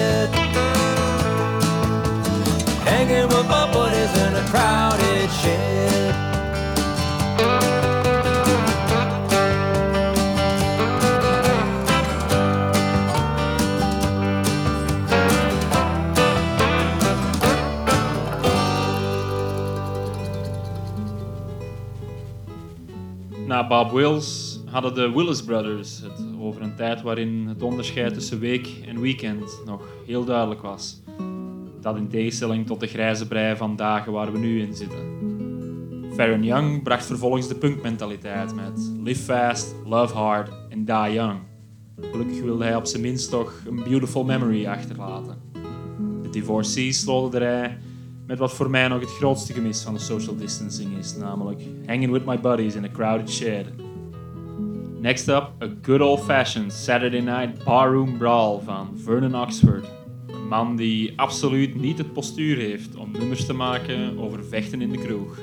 Bob 23.72 23.91
Wills 23.91 24.59
hadden 24.65 24.93
de 24.93 25.11
Willis 25.11 25.43
Brothers 25.43 26.01
het 26.01 26.26
over 26.39 26.61
een 26.61 26.76
tijd 26.76 27.01
waarin 27.01 27.45
het 27.47 27.61
onderscheid 27.61 28.13
tussen 28.13 28.39
week 28.39 28.67
en 28.88 29.01
weekend 29.01 29.61
nog 29.65 29.88
heel 30.05 30.26
duidelijk 30.26 30.61
was. 30.61 31.01
Dat 31.82 31.95
in 31.95 32.07
tegenstelling 32.07 32.67
tot 32.67 32.80
de 32.80 32.88
grijze 32.88 33.28
brei 33.28 33.55
van 33.55 33.76
dagen 33.76 34.11
waar 34.11 34.32
we 34.32 34.38
nu 34.38 34.61
in 34.61 34.76
zitten. 34.76 34.99
Farron 36.13 36.43
Young 36.43 36.84
bracht 36.84 37.05
vervolgens 37.05 37.47
de 37.47 37.55
punkmentaliteit 37.55 38.55
met 38.55 38.91
Live 39.03 39.22
Fast, 39.22 39.76
Love 39.86 40.15
Hard 40.15 40.51
en 40.69 40.86
Die 40.86 41.13
Young. 41.13 41.39
Gelukkig 42.11 42.41
wilde 42.41 42.63
hij 42.63 42.76
op 42.76 42.86
zijn 42.86 43.01
minst 43.01 43.30
toch 43.30 43.53
een 43.67 43.84
beautiful 43.84 44.24
memory 44.24 44.67
achterlaten. 44.67 45.41
De 46.22 46.30
Divorcees 46.30 46.99
sloten 46.99 47.39
de 47.39 47.69
met 48.32 48.39
wat 48.39 48.53
voor 48.53 48.69
mij 48.69 48.88
nog 48.88 48.99
het 48.99 49.09
grootste 49.09 49.53
gemis 49.53 49.82
van 49.82 49.93
de 49.93 49.99
social 49.99 50.36
distancing 50.36 50.97
is, 50.97 51.15
namelijk 51.15 51.61
Hanging 51.86 52.11
with 52.11 52.25
My 52.25 52.39
Buddies 52.39 52.75
in 52.75 52.84
a 52.84 52.89
Crowded 52.91 53.29
Shed. 53.29 53.65
Next 54.99 55.27
up, 55.27 55.51
a 55.63 55.67
good 55.82 56.01
old-fashioned 56.01 56.73
Saturday 56.73 57.19
night 57.19 57.63
barroom 57.63 58.17
brawl 58.17 58.59
van 58.59 58.97
Vernon 59.03 59.36
Oxford. 59.36 59.86
A 60.34 60.38
man 60.38 60.75
die 60.75 61.13
absoluut 61.15 61.75
niet 61.75 61.97
het 61.97 62.13
postuur 62.13 62.57
heeft 62.57 62.95
om 62.95 63.11
nummers 63.11 63.45
te 63.45 63.53
maken 63.53 64.19
over 64.19 64.45
vechten 64.45 64.82
in 64.82 64.91
de 64.91 64.97
kroeg. 64.97 65.38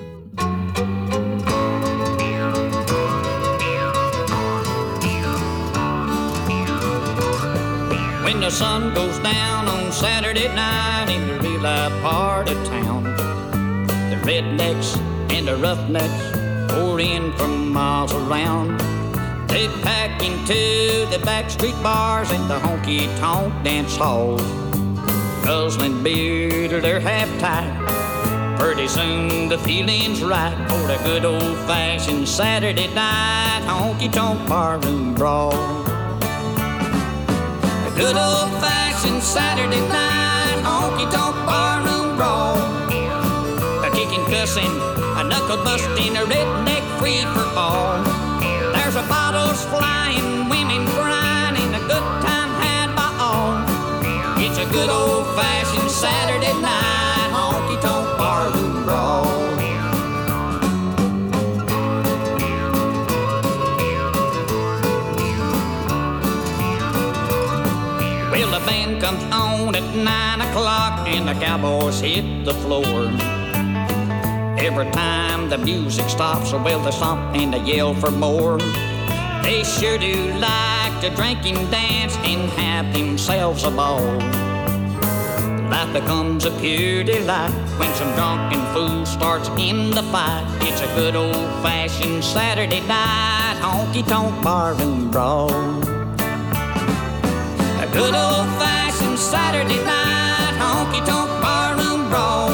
The 8.48 8.54
sun 8.54 8.94
goes 8.94 9.18
down 9.18 9.68
on 9.68 9.92
Saturday 9.92 10.48
night 10.54 11.10
in 11.10 11.28
the 11.28 11.38
real 11.40 11.60
life 11.60 11.92
part 12.00 12.48
of 12.48 12.56
town, 12.66 13.04
the 13.04 14.16
rednecks 14.24 14.96
and 15.30 15.46
the 15.46 15.54
roughnecks 15.56 16.72
pour 16.72 16.98
in 16.98 17.30
from 17.34 17.70
miles 17.70 18.14
around. 18.14 18.80
They 19.48 19.68
pack 19.82 20.22
into 20.22 21.04
the 21.10 21.20
back 21.26 21.50
street 21.50 21.74
bars 21.82 22.30
and 22.30 22.48
the 22.48 22.58
honky 22.60 23.14
tonk 23.18 23.52
dance 23.64 23.94
halls, 23.98 24.40
guzzling 25.44 26.02
beer 26.02 26.68
till 26.68 26.80
they're 26.80 27.00
half 27.00 27.28
tight. 27.38 28.56
Pretty 28.58 28.88
soon 28.88 29.50
the 29.50 29.58
feeling's 29.58 30.24
right 30.24 30.56
for 30.70 30.86
the 30.86 30.98
good 31.04 31.26
old 31.26 31.58
fashioned 31.66 32.26
Saturday 32.26 32.86
night 32.94 33.60
honky 33.66 34.10
tonk 34.10 34.48
barroom 34.48 35.14
brawl. 35.14 35.97
Good 37.98 38.16
old 38.16 38.50
fashioned 38.62 39.20
Saturday 39.24 39.80
night 39.88 40.62
honky 40.62 41.10
tonk 41.10 41.34
barroom 41.48 42.14
brawl. 42.16 42.56
A 43.82 43.90
kicking, 43.90 44.24
cussing, 44.26 44.70
a 45.18 45.24
knuckle 45.24 45.56
busting, 45.64 46.16
a 46.16 46.20
redneck 46.20 46.84
free 47.00 47.22
for 47.34 47.46
all. 47.58 47.98
There's 48.72 48.94
a 48.94 49.02
bottles 49.08 49.64
flying, 49.64 50.48
women 50.48 50.86
crying, 50.94 51.74
a 51.74 51.80
good 51.90 52.06
time 52.22 52.50
had 52.62 52.94
by 52.94 53.10
all. 53.18 53.58
It's 54.38 54.58
a 54.58 54.70
good 54.70 54.90
old 54.90 55.26
fashioned 55.34 55.90
Saturday 55.90 56.54
night 56.62 56.87
the 71.34 71.40
cowboys 71.44 72.00
hit 72.00 72.44
the 72.46 72.54
floor. 72.54 73.04
Every 74.58 74.90
time 74.92 75.50
the 75.50 75.58
music 75.58 76.08
stops, 76.08 76.52
well, 76.52 76.80
they 76.80 76.90
stomp 76.90 77.36
and 77.36 77.52
they 77.52 77.60
yell 77.60 77.94
for 77.94 78.10
more. 78.10 78.58
They 79.42 79.62
sure 79.62 79.98
do 79.98 80.32
like 80.38 81.00
to 81.02 81.10
drink 81.10 81.44
and 81.44 81.70
dance 81.70 82.16
and 82.24 82.48
have 82.52 82.94
themselves 82.94 83.64
a 83.64 83.70
ball. 83.70 84.16
Life 85.68 85.92
becomes 85.92 86.46
a 86.46 86.50
pure 86.60 87.04
delight 87.04 87.52
when 87.78 87.92
some 87.94 88.12
drunken 88.14 88.64
fool 88.72 89.04
starts 89.04 89.48
in 89.58 89.90
the 89.90 90.04
fight. 90.04 90.46
It's 90.62 90.80
a 90.80 90.86
good 90.96 91.14
old 91.14 91.50
fashioned 91.62 92.24
Saturday 92.24 92.80
night 92.80 93.58
honky 93.60 94.06
tonk 94.06 94.42
barroom 94.42 95.10
brawl. 95.10 95.50
A 97.84 97.88
good 97.92 98.14
old 98.14 98.48
fashioned 98.56 99.18
Saturday 99.18 99.84
night 99.84 100.17
honky 100.88 101.04
tonk 101.04 101.30
barroom 101.42 102.08
brawl. 102.08 102.50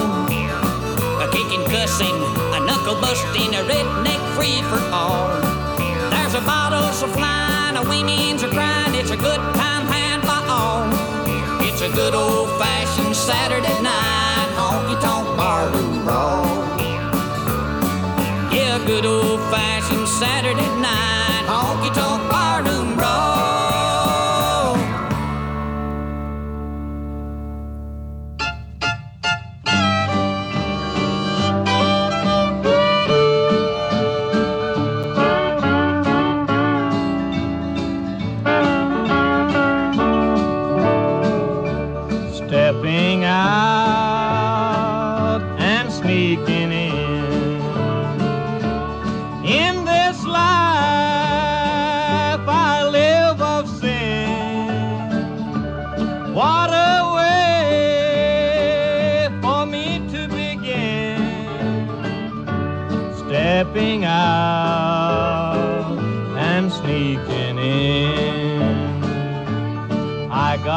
A 1.23 1.29
kicking, 1.31 1.65
cussing, 1.67 2.17
a 2.55 2.61
knuckle 2.61 3.01
busting, 3.01 3.55
a 3.55 3.63
redneck 3.63 4.21
free 4.35 4.63
for 4.63 4.81
all. 4.93 5.29
There's 6.11 6.35
a 6.35 6.41
bottles 6.41 7.03
a 7.03 7.09
flying, 7.09 7.77
a 7.77 7.83
women's 7.89 8.43
a 8.43 8.49
crying. 8.49 8.95
It's 8.95 9.11
a 9.11 9.17
good 9.17 9.41
time 9.55 9.87
had 9.87 10.23
by 10.23 10.41
all. 10.49 10.85
It's 11.63 11.81
a 11.81 11.91
good 11.91 12.15
old 12.15 12.49
fashioned 12.59 13.15
Saturday 13.15 13.81
night 13.83 14.49
honky 14.57 15.01
tonk 15.01 15.37
barroom 15.37 16.05
brawl. 16.05 16.47
Yeah, 18.53 18.83
good 18.87 19.07
old 19.07 19.41
fashioned 19.51 20.09
Saturday 20.09 20.71
night 20.81 21.45
honky 21.47 21.95
tonk 21.95 22.31
barroom 22.31 22.54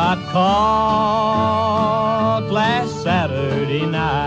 got 0.07 0.23
caught 0.31 1.67
last 2.49 3.03
Saturday 3.03 3.85
night. 3.85 4.26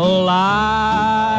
This 0.00 1.29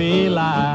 with 0.00 0.69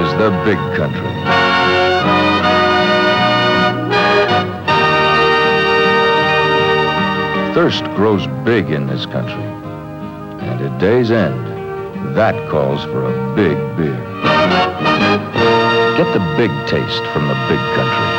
is 0.00 0.10
the 0.18 0.30
big 0.44 0.58
country. 0.76 1.12
Thirst 7.54 7.84
grows 7.96 8.26
big 8.44 8.70
in 8.70 8.86
this 8.86 9.04
country. 9.04 9.44
And 10.40 10.60
at 10.62 10.80
day's 10.80 11.10
end, 11.10 12.16
that 12.16 12.34
calls 12.50 12.82
for 12.84 13.04
a 13.04 13.36
big 13.36 13.56
beer. 13.76 13.98
Get 15.98 16.10
the 16.14 16.24
big 16.38 16.50
taste 16.66 17.04
from 17.12 17.28
the 17.28 17.34
big 17.48 17.62
country. 17.76 18.10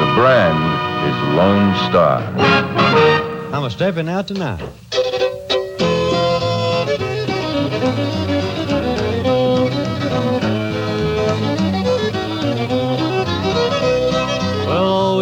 The 0.00 0.14
brand 0.14 0.60
is 1.08 1.16
Lone 1.36 1.74
Star. 1.88 2.20
I'm 3.54 3.64
a 3.64 3.70
stepping 3.70 4.08
out 4.08 4.28
tonight. 4.28 4.60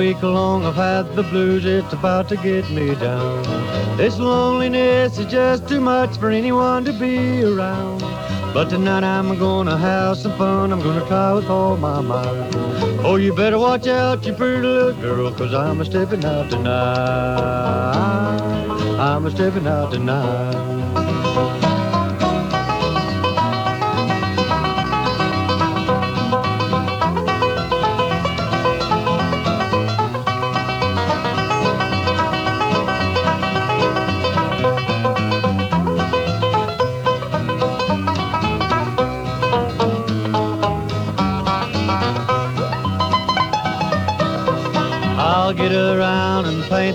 Week 0.09 0.23
long 0.23 0.65
I've 0.65 0.75
had 0.75 1.15
the 1.17 1.23
blues, 1.23 1.67
it's 1.67 1.93
about 1.93 2.31
to 2.31 2.37
get 2.37 2.71
me 2.71 2.95
down. 2.95 3.43
This 3.99 4.19
loneliness 4.19 5.19
is 5.19 5.27
just 5.31 5.69
too 5.69 5.83
much 5.83 6.17
for 6.17 6.31
anyone 6.31 6.87
to 6.87 6.95
be 6.95 7.45
around. 7.45 8.01
But 8.55 8.71
tonight 8.71 9.05
I'm 9.05 9.39
gonna 9.39 9.77
have 9.77 10.17
some 10.17 10.35
fun, 10.39 10.73
I'm 10.73 10.81
gonna 10.81 11.07
try 11.07 11.35
with 11.35 11.51
all 11.51 11.77
my 11.77 12.01
might. 12.01 12.51
Oh, 13.05 13.17
you 13.17 13.35
better 13.35 13.59
watch 13.59 13.87
out, 13.87 14.25
you 14.25 14.33
pretty 14.33 14.63
little 14.63 14.95
girl, 14.95 15.31
cause 15.31 15.53
I'm 15.53 15.83
a 15.83 15.85
stepping 15.85 16.25
out 16.25 16.49
tonight. 16.51 17.99
I'm 18.99 19.27
a 19.27 19.31
stepping 19.31 19.67
out 19.67 19.93
tonight. 19.93 21.68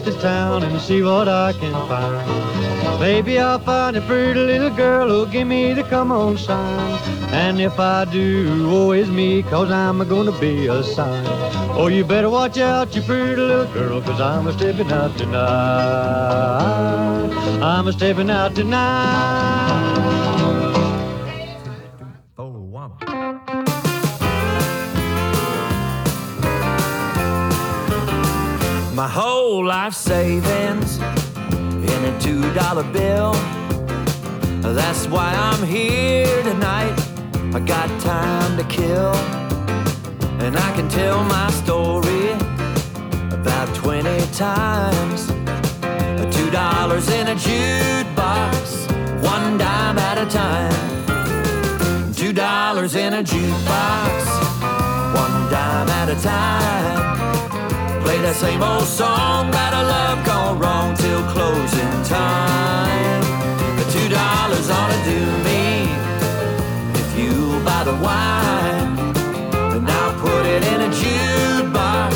And 0.05 0.13
this 0.13 0.21
town 0.21 0.63
and 0.63 0.79
see 0.81 1.01
what 1.01 1.27
I 1.27 1.53
can 1.53 1.73
find. 1.87 2.99
Maybe 2.99 3.39
I'll 3.39 3.59
find 3.59 3.95
a 3.97 4.01
pretty 4.01 4.39
little 4.39 4.69
girl 4.69 5.07
who'll 5.07 5.25
give 5.25 5.47
me 5.47 5.73
the 5.73 5.83
come 5.83 6.11
on 6.11 6.37
sign. 6.37 6.99
And 7.31 7.61
if 7.61 7.79
I 7.79 8.05
do, 8.05 8.67
oh, 8.69 8.91
it's 8.91 9.09
me, 9.09 9.43
cause 9.43 9.71
I'm 9.71 10.07
gonna 10.07 10.37
be 10.39 10.67
a 10.67 10.83
sign. 10.83 11.25
Oh, 11.75 11.87
you 11.87 12.03
better 12.05 12.29
watch 12.29 12.57
out, 12.57 12.95
you 12.95 13.01
pretty 13.01 13.35
little 13.35 13.71
girl, 13.73 14.01
cause 14.01 14.21
I'm 14.21 14.47
a 14.47 14.53
stepping 14.53 14.91
out 14.91 15.17
tonight. 15.17 15.43
I'm 17.61 17.87
a 17.87 17.93
stepping 17.93 18.29
out 18.29 18.55
tonight. 18.55 20.03
Oh, 22.37 22.63
My 28.95 29.07
whole 29.07 29.32
life 29.61 29.93
savings 29.93 30.97
in 30.97 32.05
a 32.05 32.19
two 32.19 32.41
dollar 32.53 32.83
bill. 32.91 33.33
That's 34.61 35.05
why 35.07 35.33
I'm 35.33 35.63
here 35.67 36.41
tonight. 36.43 36.97
I 37.53 37.59
got 37.59 37.87
time 38.01 38.57
to 38.57 38.63
kill, 38.63 39.13
and 40.41 40.57
I 40.57 40.73
can 40.75 40.89
tell 40.89 41.23
my 41.25 41.51
story 41.51 42.31
about 43.31 43.73
20 43.75 44.25
times. 44.31 45.27
Two 46.35 46.49
dollars 46.49 47.09
in 47.09 47.27
a 47.27 47.35
jukebox, 47.35 48.87
one 49.21 49.57
dime 49.57 49.99
at 49.99 50.17
a 50.17 50.25
time. 50.25 52.13
Two 52.13 52.33
dollars 52.33 52.95
in 52.95 53.13
a 53.13 53.23
jukebox, 53.23 54.25
one 55.13 55.51
dime 55.51 55.89
at 55.89 56.09
a 56.09 56.15
time. 56.21 57.42
Play 58.13 58.21
that 58.21 58.35
same 58.35 58.61
old 58.61 58.85
song 58.85 59.49
about 59.49 59.73
a 59.73 59.83
love 59.87 60.23
gone 60.23 60.59
wrong 60.59 60.95
till 60.95 61.23
closing 61.33 62.03
time. 62.03 63.21
The 63.75 63.85
two 63.89 64.07
dollars 64.07 64.69
ought 64.69 64.91
to 64.93 64.99
do 65.13 65.21
me 65.41 65.89
if 67.01 67.17
you 67.17 67.59
buy 67.65 67.83
the 67.83 67.97
wine. 68.05 68.99
And 69.73 69.89
I'll 69.89 70.13
put 70.19 70.45
it 70.45 70.61
in 70.61 70.81
a 70.81 70.89
jukebox, 70.93 72.13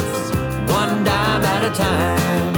one 0.70 1.04
dime 1.04 1.44
at 1.44 1.66
a 1.66 1.74
time. 1.74 2.57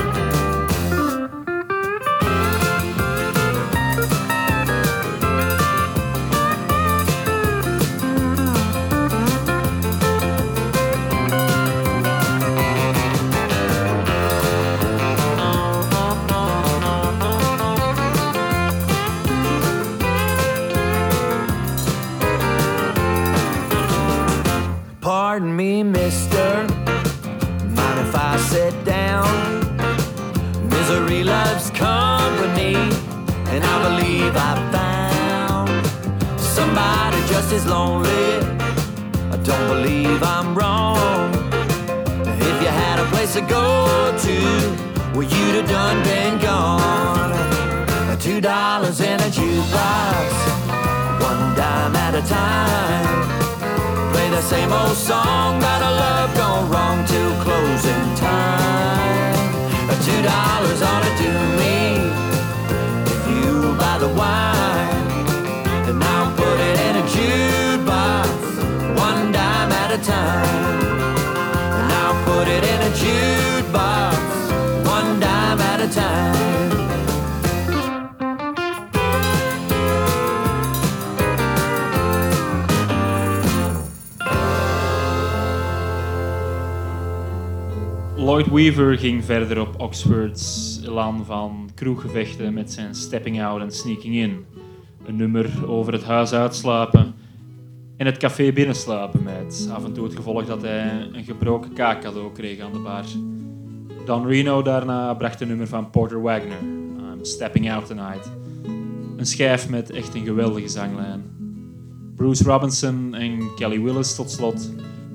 Pardon 25.39 25.55
me, 25.55 25.83
mister. 25.83 26.67
Mind 27.77 27.99
if 28.05 28.13
I 28.13 28.35
sit 28.51 28.73
down? 28.83 29.25
Misery 30.67 31.23
loves 31.23 31.69
company, 31.69 32.75
and 33.47 33.63
I 33.63 33.75
believe 33.87 34.35
I 34.35 34.53
found 34.75 35.69
somebody 36.37 37.21
just 37.29 37.53
as 37.53 37.65
lonely. 37.65 38.35
I 39.31 39.37
don't 39.41 39.67
believe 39.69 40.21
I'm 40.23 40.53
wrong. 40.55 41.33
If 42.27 42.61
you 42.61 42.67
had 42.67 42.99
a 42.99 43.05
place 43.05 43.31
to 43.35 43.41
go 43.41 44.13
to, 44.25 44.37
well, 45.13 45.23
you'd 45.23 45.55
have 45.55 45.69
done 45.69 46.03
been 46.03 46.37
gone. 46.39 48.19
Two 48.19 48.41
dollars 48.41 48.99
in 48.99 49.17
a 49.21 49.29
jukebox, 49.37 50.27
one 51.21 51.55
dime 51.55 51.95
at 51.95 52.13
a 52.15 52.27
time. 52.27 53.38
The 54.39 54.45
same 54.45 54.71
old 54.71 54.95
song 54.95 55.57
about 55.57 55.81
a 55.81 55.91
love 55.91 56.33
gone 56.37 56.71
wrong 56.71 57.05
till 57.05 57.33
closing 57.43 58.15
time. 58.15 59.35
Two 60.05 60.21
dollars 60.21 60.81
ought 60.81 61.03
to 61.03 61.13
do 61.21 61.31
me 61.59 61.99
if 63.11 63.27
you 63.27 63.75
buy 63.75 63.97
the 63.99 64.07
wine. 64.07 65.27
And 65.89 66.01
I'll 66.01 66.33
put 66.37 66.57
it 66.57 66.79
in 66.87 66.95
a 66.95 67.05
jukebox, 67.13 68.29
one 68.97 69.33
dime 69.33 69.73
at 69.73 69.91
a 69.91 70.01
time. 70.05 71.17
And 71.79 71.91
I'll 71.99 72.23
put 72.23 72.47
it 72.47 72.63
in 72.63 72.79
a 72.89 72.91
jukebox, 72.95 74.21
one 74.87 75.19
dime 75.19 75.59
at 75.59 75.81
a 75.81 75.93
time. 75.93 76.48
Lloyd 88.39 88.53
Weaver 88.53 88.97
ging 88.97 89.25
verder 89.25 89.61
op 89.61 89.79
Oxford's 89.81 90.79
elan 90.83 91.25
van 91.25 91.69
kroeggevechten 91.75 92.53
met 92.53 92.71
zijn 92.71 92.95
Stepping 92.95 93.43
Out 93.43 93.61
en 93.61 93.71
Sneaking 93.71 94.15
In. 94.15 94.45
Een 95.05 95.15
nummer 95.15 95.67
over 95.67 95.93
het 95.93 96.03
huis 96.03 96.33
uitslapen 96.33 97.13
en 97.97 98.05
het 98.05 98.17
café 98.17 98.51
binnenslapen 98.51 99.23
met 99.23 99.69
af 99.71 99.85
en 99.85 99.93
toe 99.93 100.03
het 100.03 100.15
gevolg 100.15 100.45
dat 100.45 100.61
hij 100.61 101.07
een 101.13 101.23
gebroken 101.23 101.73
kaak 101.73 102.01
cadeau 102.01 102.31
kreeg 102.31 102.59
aan 102.59 102.73
de 102.73 102.79
bar. 102.79 103.03
Don 104.05 104.27
Reno 104.27 104.61
daarna 104.61 105.13
bracht 105.13 105.41
een 105.41 105.47
nummer 105.47 105.67
van 105.67 105.89
Porter 105.89 106.21
Wagner, 106.21 106.61
I'm 107.13 107.25
Stepping 107.25 107.71
Out 107.71 107.85
Tonight. 107.85 108.31
Een 109.17 109.25
schijf 109.25 109.69
met 109.69 109.89
echt 109.89 110.15
een 110.15 110.25
geweldige 110.25 110.67
zanglijn. 110.67 111.23
Bruce 112.15 112.43
Robinson 112.43 113.15
en 113.15 113.55
Kelly 113.55 113.81
Willis 113.81 114.15
tot 114.15 114.31
slot 114.31 114.69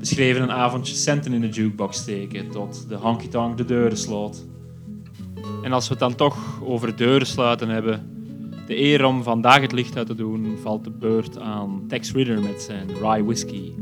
beschreven 0.09 0.43
een 0.43 0.53
avondje 0.53 0.95
centen 0.95 1.33
in 1.33 1.41
de 1.41 1.49
jukebox 1.49 1.97
steken 1.97 2.51
tot 2.51 2.89
de 2.89 2.95
honky 2.95 3.29
tonk 3.29 3.57
de 3.57 3.65
deuren 3.65 3.97
sloot. 3.97 4.45
En 5.63 5.73
als 5.73 5.85
we 5.85 5.91
het 5.91 5.99
dan 5.99 6.15
toch 6.15 6.63
over 6.63 6.97
deuren 6.97 7.27
sluiten 7.27 7.69
hebben, 7.69 8.11
de 8.67 8.79
eer 8.79 9.05
om 9.05 9.23
vandaag 9.23 9.61
het 9.61 9.73
licht 9.73 9.97
uit 9.97 10.07
te 10.07 10.15
doen, 10.15 10.57
valt 10.63 10.85
de 10.85 10.91
beurt 10.91 11.39
aan 11.39 11.85
Tex 11.89 12.13
Ritter 12.13 12.43
met 12.43 12.63
zijn 12.63 12.89
Rye 13.01 13.25
Whiskey. 13.25 13.73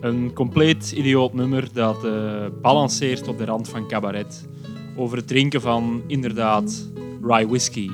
Een 0.00 0.32
compleet 0.32 0.92
idioot 0.92 1.32
nummer 1.32 1.68
dat 1.72 2.04
eh, 2.04 2.46
balanceert 2.62 3.28
op 3.28 3.38
de 3.38 3.44
rand 3.44 3.68
van 3.68 3.88
cabaret 3.88 4.48
over 4.96 5.16
het 5.16 5.26
drinken 5.26 5.60
van 5.60 6.02
inderdaad 6.06 6.90
Rye 7.22 7.48
Whiskey. 7.48 7.90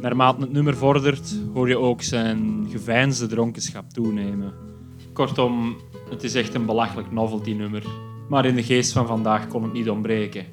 Naarmate 0.00 0.40
het 0.40 0.52
nummer 0.52 0.76
vordert, 0.76 1.36
hoor 1.54 1.68
je 1.68 1.78
ook 1.78 2.02
zijn 2.02 2.66
geveinsde 2.70 3.26
dronkenschap 3.26 3.90
toenemen. 3.90 4.52
Kortom, 5.12 5.76
het 6.14 6.24
is 6.24 6.34
echt 6.34 6.54
een 6.54 6.66
belachelijk 6.66 7.12
novelty 7.12 7.52
nummer. 7.52 7.82
Maar 8.28 8.44
in 8.44 8.54
de 8.54 8.62
geest 8.62 8.92
van 8.92 9.06
vandaag 9.06 9.48
kon 9.48 9.62
het 9.62 9.72
niet 9.72 9.90
ontbreken. 9.90 10.46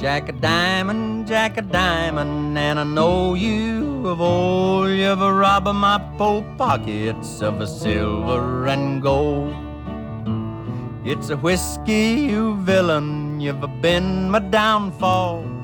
Jack 0.00 0.28
a 0.28 0.32
diamond, 0.40 1.28
Jack 1.28 1.58
a 1.58 1.62
diamond, 1.62 2.56
and 2.56 2.78
I 2.78 2.82
know 2.82 3.36
you 3.36 4.08
of 4.08 4.20
all 4.20 4.88
you've 4.88 5.20
robbed 5.20 5.74
my 5.74 6.00
poor 6.16 6.42
pockets 6.56 7.42
of 7.42 7.60
a 7.60 7.66
silver 7.66 8.66
and 8.68 9.02
gold. 9.02 9.54
It's 11.04 11.30
a 11.30 11.36
whiskey, 11.36 12.30
you 12.30 12.56
villain, 12.64 13.40
you've 13.40 13.80
been 13.80 14.30
my 14.30 14.40
downfall. 14.40 15.59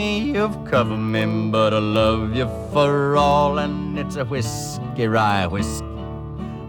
Me, 0.00 0.32
you've 0.32 0.64
covered 0.64 0.96
me, 0.96 1.50
but 1.50 1.74
I 1.74 1.78
love 1.78 2.34
you 2.34 2.48
for 2.72 3.16
all. 3.16 3.58
And 3.58 3.98
it's 3.98 4.16
a 4.16 4.24
whiskey, 4.24 5.06
rye 5.06 5.46
whiskey, 5.46 5.84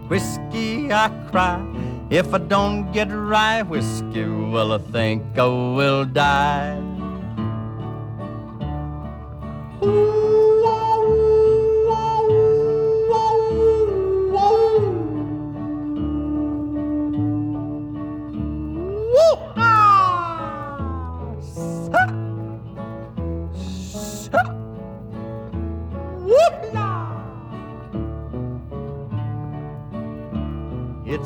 whiskey, 0.06 0.92
I 0.92 1.08
cry. 1.30 1.64
If 2.10 2.34
I 2.34 2.38
don't 2.38 2.92
get 2.92 3.08
rye 3.10 3.62
whiskey, 3.62 4.26
well, 4.26 4.74
I 4.74 4.78
think 4.92 5.22
I 5.38 5.46
will 5.46 6.04
die. 6.04 6.76
It's 9.80 10.11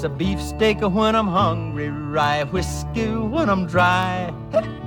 a 0.07 0.09
beefsteak 0.09 0.81
when 0.83 1.17
I'm 1.17 1.27
hungry, 1.27 1.89
rye 1.89 2.45
whiskey 2.45 3.09
when 3.09 3.51
I'm 3.51 3.67
dry, 3.67 4.33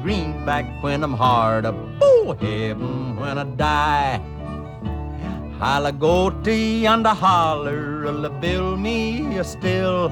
greenback 0.01 0.65
when 0.82 1.03
I'm 1.03 1.13
hard, 1.13 1.65
a 1.65 1.74
oh 2.01 2.38
heaven 2.39 3.17
when 3.17 3.38
I 3.38 3.43
die. 3.43 4.22
I'll 5.59 5.91
go 5.91 6.30
to 6.30 6.53
yonder 6.53 7.09
holler, 7.09 8.07
I'll 8.07 8.30
build 8.30 8.80
me 8.80 9.38
a 9.38 9.43
still. 9.43 10.09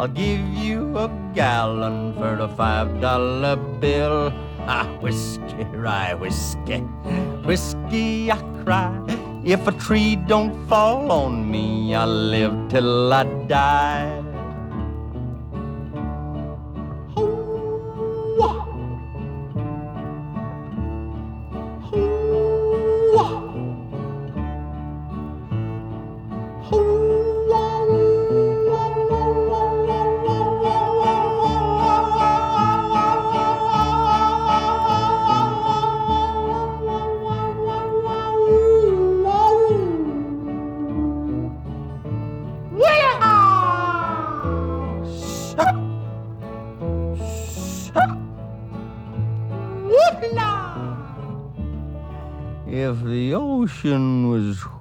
I'll 0.00 0.08
give 0.08 0.40
you 0.64 0.98
a 0.98 1.06
gallon 1.32 2.14
for 2.14 2.34
the 2.34 2.48
five 2.48 3.00
dollar 3.00 3.54
bill. 3.54 4.32
Ah, 4.66 4.88
whiskey, 5.00 5.62
rye 5.86 6.14
whiskey, 6.14 6.80
whiskey, 7.46 8.32
I 8.32 8.38
cry. 8.64 8.90
If 9.44 9.68
a 9.68 9.72
tree 9.72 10.16
don't 10.16 10.66
fall 10.66 11.12
on 11.12 11.48
me, 11.48 11.94
I'll 11.94 12.08
live 12.08 12.68
till 12.68 13.12
I 13.12 13.22
die. 13.46 14.29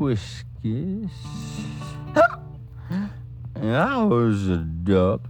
Whiskey, 0.10 1.08
and 3.54 3.76
ah, 3.76 3.94
I 3.94 4.04
was 4.04 4.48
a 4.48 4.58
duck, 4.58 5.22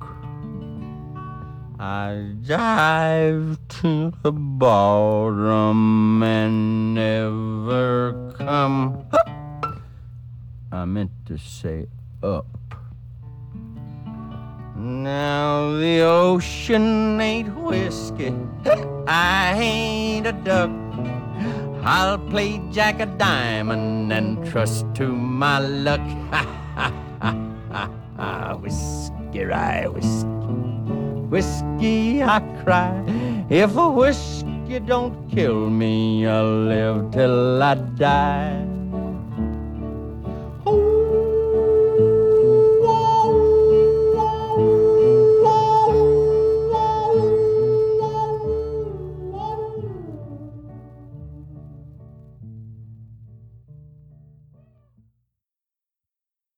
I'd 1.78 2.48
dive 2.48 3.60
to 3.82 4.14
the 4.24 4.32
bottom 4.32 6.24
and 6.24 6.94
never 6.96 8.32
come. 8.38 9.06
I 10.72 10.86
meant 10.86 11.12
to 11.26 11.38
say 11.38 11.88
up. 12.24 12.48
Now 14.78 15.74
the 15.74 16.04
ocean 16.04 17.20
ain't 17.20 17.54
whiskey. 17.54 18.34
I 19.06 19.56
ain't 19.60 20.26
a 20.26 20.32
duck. 20.32 20.72
I'll 21.84 22.18
play 22.18 22.62
Jack 22.72 23.00
a 23.00 23.06
diamond 23.06 24.12
and 24.12 24.46
trust 24.46 24.86
to 24.96 25.08
my 25.08 25.60
luck. 25.60 26.02
Ha 26.32 26.46
ha 26.76 26.94
ha 27.22 27.32
ha 27.72 27.90
ha. 28.18 28.56
Whiskey, 28.62 29.44
rye 29.44 29.88
whiskey, 29.88 30.28
whiskey, 31.30 32.24
I 32.24 32.40
cry. 32.64 33.04
If 33.50 33.76
a 33.76 33.90
whiskey 33.90 34.80
don't 34.80 35.30
kill 35.30 35.70
me, 35.70 36.26
I'll 36.28 36.64
live 36.66 37.12
till 37.12 37.62
I 37.64 37.76
die. 37.76 38.79